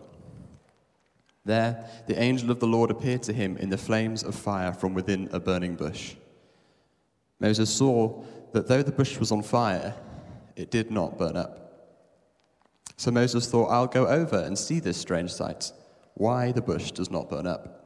There, 1.44 1.86
the 2.08 2.18
angel 2.18 2.50
of 2.50 2.62
the 2.62 2.68
Lord 2.68 2.92
appeared 2.92 3.24
to 3.24 3.34
him 3.34 3.58
in 3.58 3.70
the 3.70 3.78
flames 3.78 4.24
of 4.24 4.36
fire 4.36 4.72
from 4.72 4.94
within 4.94 5.28
a 5.34 5.40
burning 5.42 5.76
bush. 5.76 6.16
Moses 7.42 7.70
saw 7.70 8.24
that 8.54 8.70
though 8.70 8.84
the 8.84 8.94
bush 8.94 9.20
was 9.20 9.34
on 9.34 9.44
fire, 9.44 9.94
it 10.56 10.72
did 10.72 10.92
not 10.92 11.18
burn 11.18 11.36
up. 11.36 11.64
So 12.98 13.12
Moses 13.12 13.50
thought, 13.50 13.68
I'll 13.68 13.88
go 13.88 14.08
over 14.08 14.38
and 14.38 14.58
see 14.58 14.80
this 14.80 14.98
strange 14.98 15.32
sight, 15.32 15.72
why 16.14 16.52
the 16.52 16.62
bush 16.62 16.92
does 16.92 17.10
not 17.10 17.30
burn 17.30 17.48
up. 17.48 17.84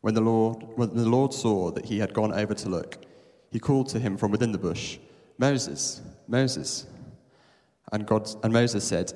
When 0.00 0.14
the 0.14 0.20
Lord, 0.20 0.62
when 0.76 0.94
the 0.94 1.08
Lord 1.08 1.34
saw 1.34 1.70
that 1.72 1.86
he 1.86 1.98
had 1.98 2.14
gone 2.14 2.32
over 2.32 2.54
to 2.54 2.68
look, 2.68 3.04
he 3.50 3.58
called 3.58 3.88
to 3.88 3.98
him 3.98 4.16
from 4.16 4.30
within 4.30 4.52
the 4.52 4.58
bush, 4.58 4.98
Moses, 5.38 6.00
Moses. 6.28 6.86
And, 7.92 8.06
God, 8.06 8.28
and 8.42 8.52
Moses 8.52 8.84
said, 8.84 9.12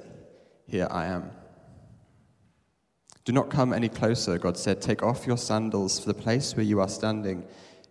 Here 0.66 0.88
I 0.90 1.06
am. 1.06 1.30
Do 3.24 3.33
not 3.33 3.50
come 3.50 3.72
any 3.72 3.88
closer, 3.88 4.38
God 4.38 4.56
said. 4.56 4.80
Take 4.80 5.02
off 5.02 5.26
your 5.26 5.37
sandals, 5.37 6.00
for 6.00 6.06
the 6.06 6.14
place 6.14 6.56
where 6.56 6.64
you 6.64 6.80
are 6.80 6.88
standing 6.88 7.44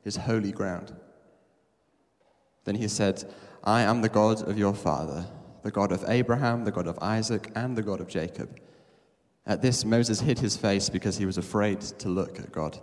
is 0.04 0.16
holy 0.16 0.52
ground. 0.52 0.94
Then 2.66 2.76
he 2.76 2.88
said, 2.88 3.24
I 3.64 3.82
am 3.82 4.02
the 4.02 4.10
God 4.10 4.48
of 4.48 4.58
your 4.58 4.74
father 4.74 5.26
the 5.62 5.72
God 5.72 5.92
of 5.92 6.06
Abraham, 6.08 6.64
the 6.64 6.72
God 6.72 6.88
of 6.88 6.98
Isaac, 7.00 7.52
and 7.56 7.78
the 7.78 7.82
God 7.82 8.00
of 8.00 8.08
Jacob. 8.08 8.60
At 9.46 9.62
this, 9.62 9.84
Moses 9.84 10.22
hid 10.22 10.40
his 10.40 10.56
face 10.56 10.90
because 10.90 11.18
he 11.18 11.26
was 11.26 11.38
afraid 11.38 11.82
to 11.82 12.10
look 12.10 12.40
at 12.40 12.52
God. 12.52 12.80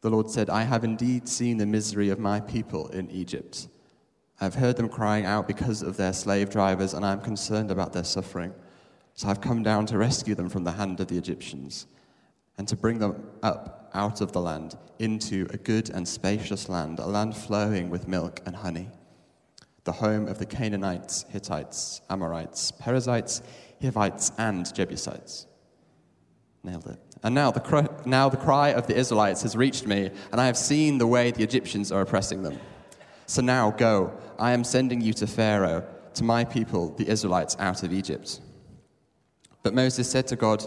The 0.00 0.10
Lord 0.10 0.30
said, 0.30 0.50
I 0.50 0.62
have 0.62 0.84
indeed 0.84 1.28
seen 1.28 1.56
the 1.56 1.66
misery 1.66 2.10
of 2.10 2.18
my 2.18 2.40
people 2.40 2.88
in 2.88 3.10
Egypt. 3.10 3.68
I 4.40 4.44
have 4.44 4.54
heard 4.54 4.76
them 4.76 4.88
crying 4.88 5.24
out 5.24 5.46
because 5.46 5.82
of 5.82 5.96
their 5.96 6.12
slave 6.12 6.50
drivers, 6.50 6.94
and 6.94 7.04
I 7.04 7.12
am 7.12 7.20
concerned 7.20 7.70
about 7.70 7.92
their 7.92 8.04
suffering. 8.04 8.52
So 9.14 9.28
I've 9.28 9.40
come 9.40 9.62
down 9.62 9.86
to 9.86 9.98
rescue 9.98 10.34
them 10.34 10.48
from 10.48 10.64
the 10.64 10.72
hand 10.72 11.00
of 11.00 11.08
the 11.08 11.16
Egyptians 11.16 11.86
and 12.58 12.66
to 12.68 12.76
bring 12.76 12.98
them 12.98 13.30
up 13.42 13.83
out 13.94 14.20
of 14.20 14.32
the 14.32 14.40
land 14.40 14.76
into 14.98 15.46
a 15.50 15.56
good 15.56 15.90
and 15.90 16.06
spacious 16.06 16.68
land, 16.68 16.98
a 16.98 17.06
land 17.06 17.36
flowing 17.36 17.90
with 17.90 18.08
milk 18.08 18.40
and 18.46 18.56
honey 18.56 18.90
the 19.84 19.92
home 19.92 20.26
of 20.28 20.38
the 20.38 20.46
Canaanites, 20.46 21.26
Hittites, 21.28 22.00
Amorites, 22.10 22.70
Perizzites, 22.72 23.42
Hivites, 23.80 24.32
and 24.38 24.74
Jebusites. 24.74 25.46
Nailed 26.62 26.86
it. 26.86 26.98
And 27.22 27.34
now 27.34 27.50
the, 27.50 27.60
cry, 27.60 27.86
now 28.06 28.28
the 28.28 28.38
cry 28.38 28.70
of 28.70 28.86
the 28.86 28.96
Israelites 28.96 29.42
has 29.42 29.56
reached 29.56 29.86
me, 29.86 30.10
and 30.32 30.40
I 30.40 30.46
have 30.46 30.56
seen 30.56 30.98
the 30.98 31.06
way 31.06 31.30
the 31.30 31.42
Egyptians 31.42 31.92
are 31.92 32.00
oppressing 32.00 32.42
them. 32.42 32.58
So 33.26 33.42
now 33.42 33.70
go, 33.70 34.12
I 34.38 34.52
am 34.52 34.64
sending 34.64 35.00
you 35.00 35.12
to 35.14 35.26
Pharaoh, 35.26 35.86
to 36.14 36.24
my 36.24 36.44
people, 36.44 36.94
the 36.96 37.08
Israelites, 37.08 37.56
out 37.58 37.82
of 37.82 37.92
Egypt. 37.92 38.40
But 39.62 39.74
Moses 39.74 40.10
said 40.10 40.26
to 40.28 40.36
God, 40.36 40.66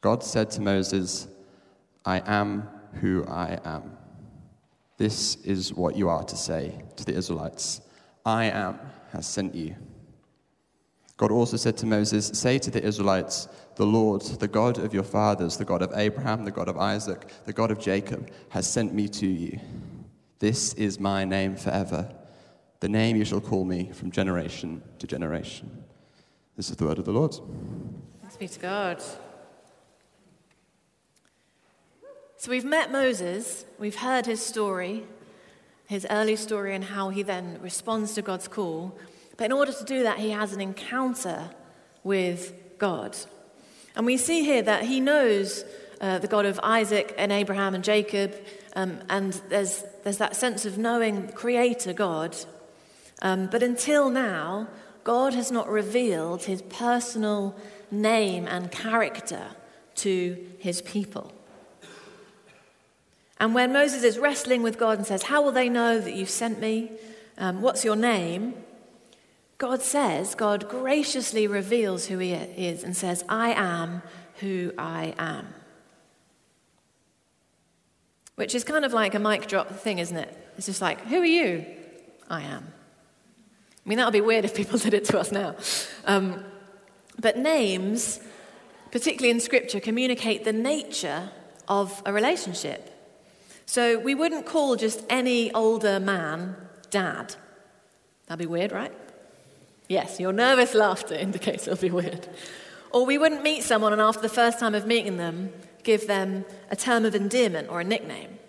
God 0.00 0.22
said 0.22 0.50
to 0.52 0.60
Moses, 0.60 1.28
I 2.04 2.22
am 2.26 2.68
who 2.94 3.24
I 3.26 3.58
am. 3.64 3.96
This 4.96 5.36
is 5.44 5.72
what 5.72 5.96
you 5.96 6.08
are 6.08 6.24
to 6.24 6.36
say 6.36 6.82
to 6.96 7.04
the 7.04 7.14
Israelites 7.14 7.80
I 8.24 8.44
am 8.46 8.78
has 9.12 9.26
sent 9.26 9.54
you. 9.54 9.74
God 11.16 11.30
also 11.30 11.56
said 11.56 11.76
to 11.78 11.86
Moses, 11.86 12.26
Say 12.28 12.58
to 12.58 12.70
the 12.70 12.82
Israelites, 12.82 13.48
The 13.76 13.84
Lord, 13.84 14.22
the 14.22 14.48
God 14.48 14.78
of 14.78 14.94
your 14.94 15.02
fathers, 15.02 15.56
the 15.56 15.64
God 15.64 15.82
of 15.82 15.92
Abraham, 15.94 16.44
the 16.44 16.50
God 16.50 16.68
of 16.68 16.78
Isaac, 16.78 17.26
the 17.44 17.52
God 17.52 17.70
of 17.70 17.78
Jacob, 17.78 18.30
has 18.50 18.70
sent 18.70 18.94
me 18.94 19.08
to 19.08 19.26
you. 19.26 19.60
This 20.38 20.72
is 20.74 20.98
my 20.98 21.24
name 21.24 21.56
forever, 21.56 22.14
the 22.80 22.88
name 22.88 23.16
you 23.16 23.26
shall 23.26 23.40
call 23.40 23.64
me 23.64 23.90
from 23.92 24.10
generation 24.10 24.82
to 24.98 25.06
generation. 25.06 25.84
This 26.56 26.70
is 26.70 26.76
the 26.76 26.86
word 26.86 26.98
of 26.98 27.04
the 27.04 27.12
Lord. 27.12 27.34
Thanks 28.22 28.36
be 28.36 28.48
to 28.48 28.60
God. 28.60 29.02
So 32.40 32.50
we've 32.50 32.64
met 32.64 32.90
Moses, 32.90 33.66
we've 33.78 33.96
heard 33.96 34.24
his 34.24 34.40
story, 34.40 35.04
his 35.88 36.06
early 36.08 36.36
story, 36.36 36.74
and 36.74 36.82
how 36.82 37.10
he 37.10 37.22
then 37.22 37.58
responds 37.60 38.14
to 38.14 38.22
God's 38.22 38.48
call. 38.48 38.98
But 39.36 39.44
in 39.44 39.52
order 39.52 39.74
to 39.74 39.84
do 39.84 40.04
that, 40.04 40.20
he 40.20 40.30
has 40.30 40.54
an 40.54 40.60
encounter 40.62 41.50
with 42.02 42.54
God. 42.78 43.14
And 43.94 44.06
we 44.06 44.16
see 44.16 44.42
here 44.42 44.62
that 44.62 44.84
he 44.84 45.00
knows 45.00 45.66
uh, 46.00 46.18
the 46.18 46.28
God 46.28 46.46
of 46.46 46.58
Isaac 46.62 47.14
and 47.18 47.30
Abraham 47.30 47.74
and 47.74 47.84
Jacob, 47.84 48.34
um, 48.74 49.00
and 49.10 49.34
there's, 49.50 49.84
there's 50.02 50.16
that 50.16 50.34
sense 50.34 50.64
of 50.64 50.78
knowing 50.78 51.28
Creator 51.32 51.92
God. 51.92 52.34
Um, 53.20 53.48
but 53.48 53.62
until 53.62 54.08
now, 54.08 54.66
God 55.04 55.34
has 55.34 55.52
not 55.52 55.68
revealed 55.68 56.44
his 56.44 56.62
personal 56.62 57.54
name 57.90 58.46
and 58.46 58.72
character 58.72 59.48
to 59.96 60.42
his 60.58 60.80
people. 60.80 61.34
And 63.40 63.54
when 63.54 63.72
Moses 63.72 64.04
is 64.04 64.18
wrestling 64.18 64.62
with 64.62 64.78
God 64.78 64.98
and 64.98 65.06
says, 65.06 65.24
How 65.24 65.40
will 65.40 65.50
they 65.50 65.70
know 65.70 65.98
that 65.98 66.12
you've 66.14 66.30
sent 66.30 66.60
me? 66.60 66.92
Um, 67.38 67.62
what's 67.62 67.86
your 67.86 67.96
name? 67.96 68.54
God 69.56 69.80
says, 69.80 70.34
God 70.34 70.68
graciously 70.68 71.46
reveals 71.46 72.06
who 72.06 72.18
He 72.18 72.32
is 72.32 72.84
and 72.84 72.94
says, 72.94 73.24
I 73.30 73.52
am 73.52 74.02
who 74.40 74.72
I 74.76 75.14
am. 75.18 75.48
Which 78.34 78.54
is 78.54 78.62
kind 78.62 78.84
of 78.84 78.92
like 78.92 79.14
a 79.14 79.18
mic 79.18 79.46
drop 79.46 79.70
thing, 79.70 79.98
isn't 79.98 80.16
it? 80.16 80.52
It's 80.58 80.66
just 80.66 80.82
like, 80.82 81.00
Who 81.06 81.22
are 81.22 81.24
you? 81.24 81.64
I 82.28 82.42
am. 82.42 82.70
I 83.84 83.88
mean, 83.88 83.96
that 83.96 84.04
would 84.04 84.12
be 84.12 84.20
weird 84.20 84.44
if 84.44 84.54
people 84.54 84.78
did 84.78 84.92
it 84.92 85.06
to 85.06 85.18
us 85.18 85.32
now. 85.32 85.56
Um, 86.04 86.44
but 87.18 87.38
names, 87.38 88.20
particularly 88.92 89.30
in 89.30 89.40
Scripture, 89.40 89.80
communicate 89.80 90.44
the 90.44 90.52
nature 90.52 91.30
of 91.68 92.02
a 92.04 92.12
relationship. 92.12 92.99
So 93.70 94.00
we 94.00 94.16
wouldn't 94.16 94.46
call 94.46 94.74
just 94.74 95.04
any 95.08 95.52
older 95.52 96.00
man 96.00 96.56
dad. 96.90 97.36
That'd 98.26 98.44
be 98.44 98.50
weird, 98.50 98.72
right? 98.72 98.92
Yes, 99.88 100.18
your 100.18 100.32
nervous 100.32 100.74
laughter 100.74 101.14
indicates 101.14 101.68
it'll 101.68 101.80
be 101.80 101.88
weird. 101.88 102.26
Or 102.90 103.06
we 103.06 103.16
wouldn't 103.16 103.44
meet 103.44 103.62
someone 103.62 103.92
and 103.92 104.02
after 104.02 104.22
the 104.22 104.28
first 104.28 104.58
time 104.58 104.74
of 104.74 104.88
meeting 104.88 105.18
them, 105.18 105.52
give 105.84 106.08
them 106.08 106.46
a 106.68 106.74
term 106.74 107.04
of 107.04 107.14
endearment 107.14 107.68
or 107.70 107.80
a 107.80 107.84
nickname. 107.84 108.40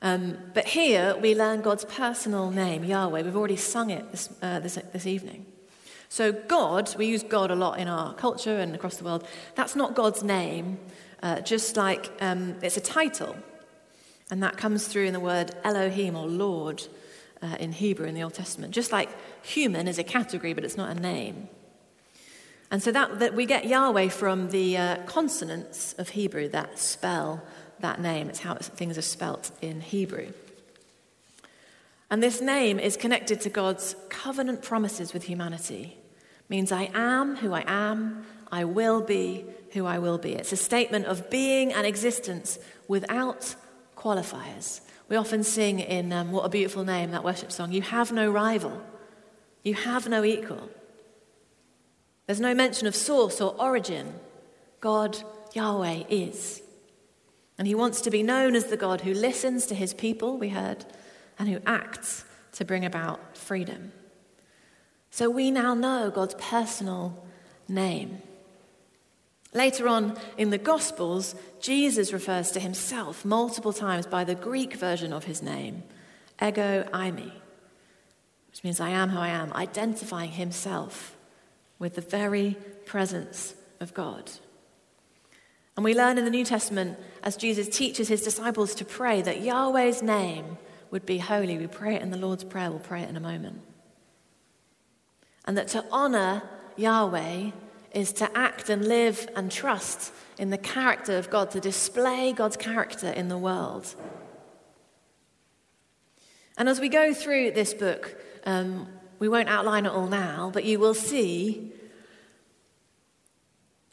Um, 0.00 0.38
but 0.54 0.66
here 0.66 1.16
we 1.16 1.34
learn 1.34 1.60
God's 1.60 1.84
personal 1.84 2.52
name, 2.52 2.84
Yahweh. 2.84 3.22
We've 3.22 3.36
already 3.36 3.56
sung 3.56 3.90
it 3.90 4.12
this, 4.12 4.28
uh, 4.40 4.60
this, 4.60 4.78
this 4.92 5.08
evening. 5.08 5.44
So, 6.08 6.30
God, 6.30 6.94
we 6.94 7.06
use 7.06 7.24
God 7.24 7.50
a 7.50 7.56
lot 7.56 7.80
in 7.80 7.88
our 7.88 8.14
culture 8.14 8.60
and 8.60 8.76
across 8.76 8.98
the 8.98 9.04
world. 9.04 9.26
That's 9.56 9.74
not 9.74 9.96
God's 9.96 10.22
name, 10.22 10.78
uh, 11.20 11.40
just 11.40 11.76
like 11.76 12.12
um, 12.20 12.54
it's 12.62 12.76
a 12.76 12.80
title. 12.80 13.34
And 14.30 14.42
that 14.42 14.56
comes 14.56 14.86
through 14.86 15.06
in 15.06 15.12
the 15.12 15.20
word 15.20 15.52
Elohim 15.64 16.16
or 16.16 16.26
Lord 16.26 16.86
uh, 17.42 17.56
in 17.58 17.72
Hebrew 17.72 18.06
in 18.06 18.14
the 18.14 18.22
Old 18.22 18.34
Testament. 18.34 18.74
Just 18.74 18.92
like 18.92 19.08
human 19.42 19.88
is 19.88 19.98
a 19.98 20.04
category, 20.04 20.52
but 20.52 20.64
it's 20.64 20.76
not 20.76 20.94
a 20.94 21.00
name. 21.00 21.48
And 22.70 22.82
so 22.82 22.92
that, 22.92 23.18
that 23.20 23.34
we 23.34 23.46
get 23.46 23.66
Yahweh 23.66 24.08
from 24.08 24.50
the 24.50 24.76
uh, 24.76 24.96
consonants 25.06 25.94
of 25.94 26.10
Hebrew 26.10 26.48
that 26.50 26.78
spell 26.78 27.42
that 27.80 28.00
name. 28.00 28.28
It's 28.28 28.40
how 28.40 28.54
things 28.54 28.98
are 28.98 29.02
spelt 29.02 29.50
in 29.62 29.80
Hebrew. 29.80 30.32
And 32.10 32.22
this 32.22 32.40
name 32.40 32.78
is 32.78 32.96
connected 32.96 33.40
to 33.42 33.50
God's 33.50 33.94
covenant 34.08 34.62
promises 34.62 35.12
with 35.12 35.24
humanity. 35.24 35.96
It 36.40 36.50
means 36.50 36.72
I 36.72 36.90
am 36.94 37.36
who 37.36 37.52
I 37.52 37.64
am, 37.66 38.26
I 38.50 38.64
will 38.64 39.00
be 39.00 39.44
who 39.72 39.84
I 39.86 39.98
will 39.98 40.18
be. 40.18 40.32
It's 40.32 40.52
a 40.52 40.56
statement 40.56 41.06
of 41.06 41.30
being 41.30 41.72
and 41.72 41.86
existence 41.86 42.58
without 42.88 43.54
qualifiers. 43.98 44.80
We 45.08 45.16
often 45.16 45.42
sing 45.42 45.80
in 45.80 46.12
um, 46.12 46.30
What 46.32 46.44
a 46.44 46.48
Beautiful 46.48 46.84
Name, 46.84 47.10
that 47.10 47.24
worship 47.24 47.50
song, 47.50 47.72
You 47.72 47.82
have 47.82 48.12
no 48.12 48.30
rival, 48.30 48.82
you 49.62 49.74
have 49.74 50.08
no 50.08 50.24
equal. 50.24 50.70
There's 52.26 52.40
no 52.40 52.54
mention 52.54 52.86
of 52.86 52.94
source 52.94 53.40
or 53.40 53.54
origin. 53.58 54.14
God, 54.80 55.18
Yahweh, 55.54 56.04
is. 56.10 56.62
And 57.56 57.66
he 57.66 57.74
wants 57.74 58.02
to 58.02 58.10
be 58.10 58.22
known 58.22 58.54
as 58.54 58.66
the 58.66 58.76
God 58.76 59.00
who 59.00 59.14
listens 59.14 59.66
to 59.66 59.74
his 59.74 59.94
people, 59.94 60.36
we 60.36 60.50
heard, 60.50 60.84
and 61.38 61.48
who 61.48 61.60
acts 61.66 62.24
to 62.52 62.64
bring 62.64 62.84
about 62.84 63.36
freedom. 63.36 63.92
So 65.10 65.30
we 65.30 65.50
now 65.50 65.74
know 65.74 66.10
God's 66.10 66.34
personal 66.34 67.26
name. 67.66 68.22
Later 69.54 69.88
on 69.88 70.18
in 70.36 70.50
the 70.50 70.58
Gospels, 70.58 71.34
Jesus 71.60 72.12
refers 72.12 72.50
to 72.50 72.60
himself 72.60 73.24
multiple 73.24 73.72
times 73.72 74.06
by 74.06 74.24
the 74.24 74.34
Greek 74.34 74.74
version 74.74 75.12
of 75.12 75.24
his 75.24 75.42
name, 75.42 75.82
ego 76.42 76.86
eimi, 76.92 77.32
which 78.50 78.62
means 78.62 78.78
I 78.80 78.90
am 78.90 79.10
who 79.10 79.18
I 79.18 79.28
am, 79.28 79.52
identifying 79.54 80.32
himself 80.32 81.16
with 81.78 81.94
the 81.94 82.02
very 82.02 82.56
presence 82.84 83.54
of 83.80 83.94
God. 83.94 84.30
And 85.76 85.84
we 85.84 85.94
learn 85.94 86.18
in 86.18 86.24
the 86.24 86.30
New 86.30 86.44
Testament, 86.44 86.98
as 87.22 87.36
Jesus 87.36 87.68
teaches 87.68 88.08
his 88.08 88.22
disciples 88.22 88.74
to 88.74 88.84
pray, 88.84 89.22
that 89.22 89.42
Yahweh's 89.42 90.02
name 90.02 90.58
would 90.90 91.06
be 91.06 91.18
holy. 91.18 91.56
We 91.56 91.68
pray 91.68 91.94
it 91.94 92.02
in 92.02 92.10
the 92.10 92.18
Lord's 92.18 92.44
Prayer, 92.44 92.70
we'll 92.70 92.80
pray 92.80 93.02
it 93.02 93.08
in 93.08 93.16
a 93.16 93.20
moment. 93.20 93.60
And 95.46 95.56
that 95.56 95.68
to 95.68 95.84
honor 95.90 96.42
Yahweh 96.76 97.52
is 97.98 98.12
to 98.12 98.38
act 98.38 98.70
and 98.70 98.86
live 98.86 99.28
and 99.34 99.50
trust 99.50 100.12
in 100.38 100.50
the 100.50 100.58
character 100.58 101.18
of 101.18 101.28
God, 101.30 101.50
to 101.50 101.60
display 101.60 102.32
God's 102.32 102.56
character 102.56 103.08
in 103.08 103.28
the 103.28 103.36
world. 103.36 103.92
And 106.56 106.68
as 106.68 106.78
we 106.80 106.88
go 106.88 107.12
through 107.12 107.50
this 107.50 107.74
book, 107.74 108.16
um, 108.46 108.86
we 109.18 109.28
won't 109.28 109.48
outline 109.48 109.84
it 109.84 109.90
all 109.90 110.06
now, 110.06 110.50
but 110.54 110.64
you 110.64 110.78
will 110.78 110.94
see 110.94 111.72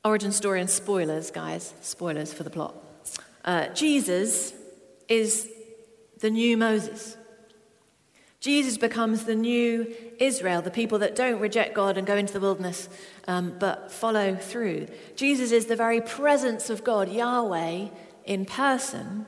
origin 0.04 0.32
story 0.32 0.62
and 0.62 0.70
spoilers, 0.70 1.32
guys. 1.32 1.74
Spoilers 1.82 2.32
for 2.32 2.44
the 2.44 2.52
plot. 2.52 2.76
Uh, 3.44 3.70
Jesus 3.70 4.54
is 5.10 5.50
the 6.20 6.30
new 6.30 6.58
Moses. 6.58 7.18
Jesus 8.46 8.78
becomes 8.78 9.24
the 9.24 9.34
new 9.34 9.92
Israel, 10.20 10.62
the 10.62 10.70
people 10.70 11.00
that 11.00 11.16
don't 11.16 11.40
reject 11.40 11.74
God 11.74 11.98
and 11.98 12.06
go 12.06 12.16
into 12.16 12.34
the 12.34 12.40
wilderness, 12.40 12.88
um, 13.28 13.56
but 13.60 13.92
follow 13.92 14.36
through. 14.36 14.88
Jesus 15.16 15.52
is 15.52 15.66
the 15.66 15.76
very 15.76 16.02
presence 16.02 16.70
of 16.70 16.84
God, 16.84 17.12
Yahweh, 17.12 17.88
in 18.26 18.46
person. 18.46 19.26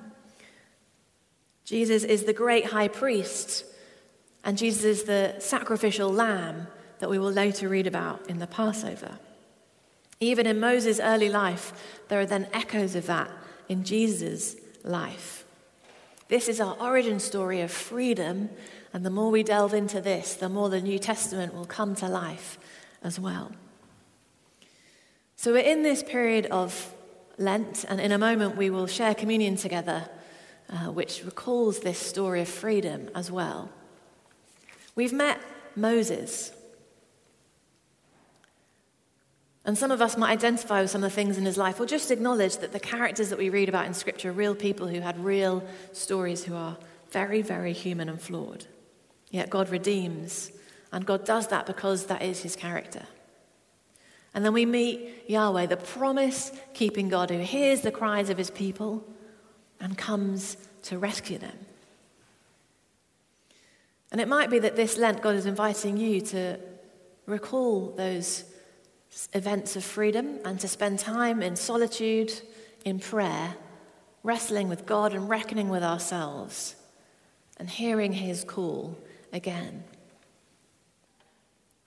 Jesus 1.66 2.04
is 2.04 2.24
the 2.24 2.34
great 2.34 2.68
high 2.68 2.88
priest, 2.88 3.66
and 4.44 4.58
Jesus 4.58 4.84
is 4.84 5.04
the 5.04 5.36
sacrificial 5.40 6.12
lamb 6.12 6.68
that 7.00 7.10
we 7.10 7.20
will 7.20 7.32
later 7.32 7.68
read 7.68 7.88
about 7.88 8.30
in 8.30 8.40
the 8.40 8.48
Passover. 8.48 9.20
Even 10.20 10.48
in 10.48 10.60
Moses' 10.60 11.00
early 11.00 11.30
life, 11.30 11.74
there 12.08 12.20
are 12.20 12.26
then 12.26 12.48
echoes 12.54 12.96
of 12.96 13.06
that 13.08 13.30
in 13.70 13.84
Jesus' 13.84 14.56
life. 14.84 15.46
This 16.28 16.48
is 16.48 16.60
our 16.60 16.76
origin 16.80 17.20
story 17.20 17.62
of 17.62 17.72
freedom, 17.72 18.50
and 18.94 19.06
the 19.06 19.10
more 19.10 19.30
we 19.30 19.44
delve 19.44 19.74
into 19.74 20.02
this, 20.02 20.34
the 20.34 20.50
more 20.50 20.70
the 20.70 20.82
New 20.82 21.00
Testament 21.00 21.54
will 21.54 21.66
come 21.66 21.96
to 21.96 22.08
life 22.08 22.58
as 23.04 23.20
well. 23.20 23.52
So 25.39 25.54
we're 25.54 25.60
in 25.60 25.84
this 25.84 26.02
period 26.02 26.47
of 26.47 26.91
Lent, 27.38 27.86
and 27.88 28.02
in 28.02 28.12
a 28.12 28.17
moment 28.17 28.58
we 28.58 28.71
will 28.71 28.88
share 28.88 29.13
communion 29.13 29.56
together, 29.56 30.10
uh, 30.67 30.91
which 30.91 31.23
recalls 31.23 31.80
this 31.80 32.00
story 32.00 32.41
of 32.41 32.50
freedom 32.50 33.12
as 33.13 33.32
well. 33.32 33.69
We've 34.95 35.13
met 35.13 35.39
Moses. 35.76 36.52
And 39.63 39.78
some 39.78 39.91
of 39.91 40.02
us 40.02 40.17
might 40.17 40.32
identify 40.32 40.82
with 40.82 40.89
some 40.89 41.04
of 41.04 41.12
the 41.12 41.15
things 41.15 41.38
in 41.38 41.45
his 41.45 41.56
life, 41.56 41.80
or 41.80 41.86
just 41.86 42.10
acknowledge 42.10 42.58
that 42.58 42.71
the 42.71 42.80
characters 42.80 43.30
that 43.30 43.38
we 43.38 43.52
read 43.52 43.69
about 43.69 43.86
in 43.86 43.93
Scripture 43.93 44.32
are 44.32 44.34
real 44.34 44.56
people 44.56 44.88
who 44.88 45.02
had 45.02 45.23
real 45.23 45.63
stories 45.93 46.45
who 46.45 46.56
are 46.56 46.78
very, 47.12 47.43
very 47.43 47.73
human 47.73 48.10
and 48.10 48.19
flawed. 48.19 48.65
Yet 49.30 49.52
God 49.52 49.69
redeems, 49.69 50.52
and 50.91 51.06
God 51.06 51.26
does 51.26 51.50
that 51.50 51.67
because 51.67 52.08
that 52.08 52.23
is 52.23 52.41
his 52.41 52.56
character. 52.56 53.06
And 54.34 54.46
then 54.46 54.54
we 54.54 54.66
meet 54.66 55.24
Yahweh, 55.28 55.66
the 55.66 55.78
promise 55.78 56.52
keeping 56.74 57.10
God 57.10 57.30
who 57.30 57.40
hears 57.40 57.82
the 57.82 57.92
cries 57.92 58.30
of 58.30 58.38
his 58.38 58.52
people 58.52 59.04
and 59.80 59.98
comes 59.98 60.58
to 60.84 60.98
rescue 60.98 61.38
them. 61.38 61.58
And 64.12 64.22
it 64.22 64.28
might 64.28 64.50
be 64.50 64.60
that 64.60 64.76
this 64.76 64.98
Lent, 64.98 65.22
God 65.22 65.36
is 65.36 65.46
inviting 65.46 65.98
you 65.98 66.22
to 66.22 66.60
recall 67.26 67.92
those 67.92 68.46
events 69.34 69.76
of 69.76 69.84
freedom 69.84 70.40
and 70.46 70.60
to 70.60 70.68
spend 70.68 71.00
time 71.00 71.42
in 71.42 71.56
solitude, 71.56 72.32
in 72.86 73.00
prayer, 73.00 73.56
wrestling 74.24 74.70
with 74.70 74.86
God 74.86 75.13
and 75.13 75.30
reckoning 75.30 75.70
with 75.70 75.84
ourselves, 75.84 76.76
and 77.58 77.70
hearing 77.70 78.13
His 78.13 78.44
call 78.44 78.98
again. 79.34 79.84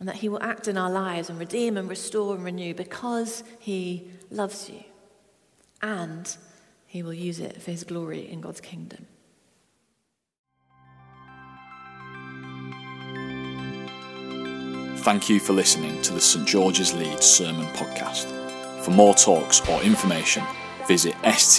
And 0.00 0.08
that 0.08 0.16
He 0.16 0.28
will 0.28 0.42
act 0.42 0.66
in 0.66 0.76
our 0.76 0.90
lives 0.90 1.30
and 1.30 1.38
redeem 1.38 1.76
and 1.76 1.88
restore 1.88 2.34
and 2.34 2.44
renew 2.44 2.74
because 2.74 3.44
He 3.58 4.10
loves 4.30 4.68
you. 4.68 4.82
And 5.82 6.36
He 6.86 7.02
will 7.02 7.14
use 7.14 7.38
it 7.38 7.62
for 7.62 7.70
His 7.70 7.84
glory 7.84 8.28
in 8.28 8.40
God's 8.40 8.60
kingdom. 8.60 9.06
Thank 15.00 15.30
you 15.30 15.40
for 15.40 15.54
listening 15.54 16.02
to 16.02 16.12
the 16.12 16.20
St 16.20 16.46
George's 16.46 16.92
Leeds 16.92 17.24
Sermon 17.24 17.66
Podcast. 17.68 18.26
For 18.84 18.90
more 18.90 19.14
talks 19.14 19.66
or 19.68 19.82
information, 19.82 20.44
visit 20.86 21.14
stgs.org.uk. 21.22 21.50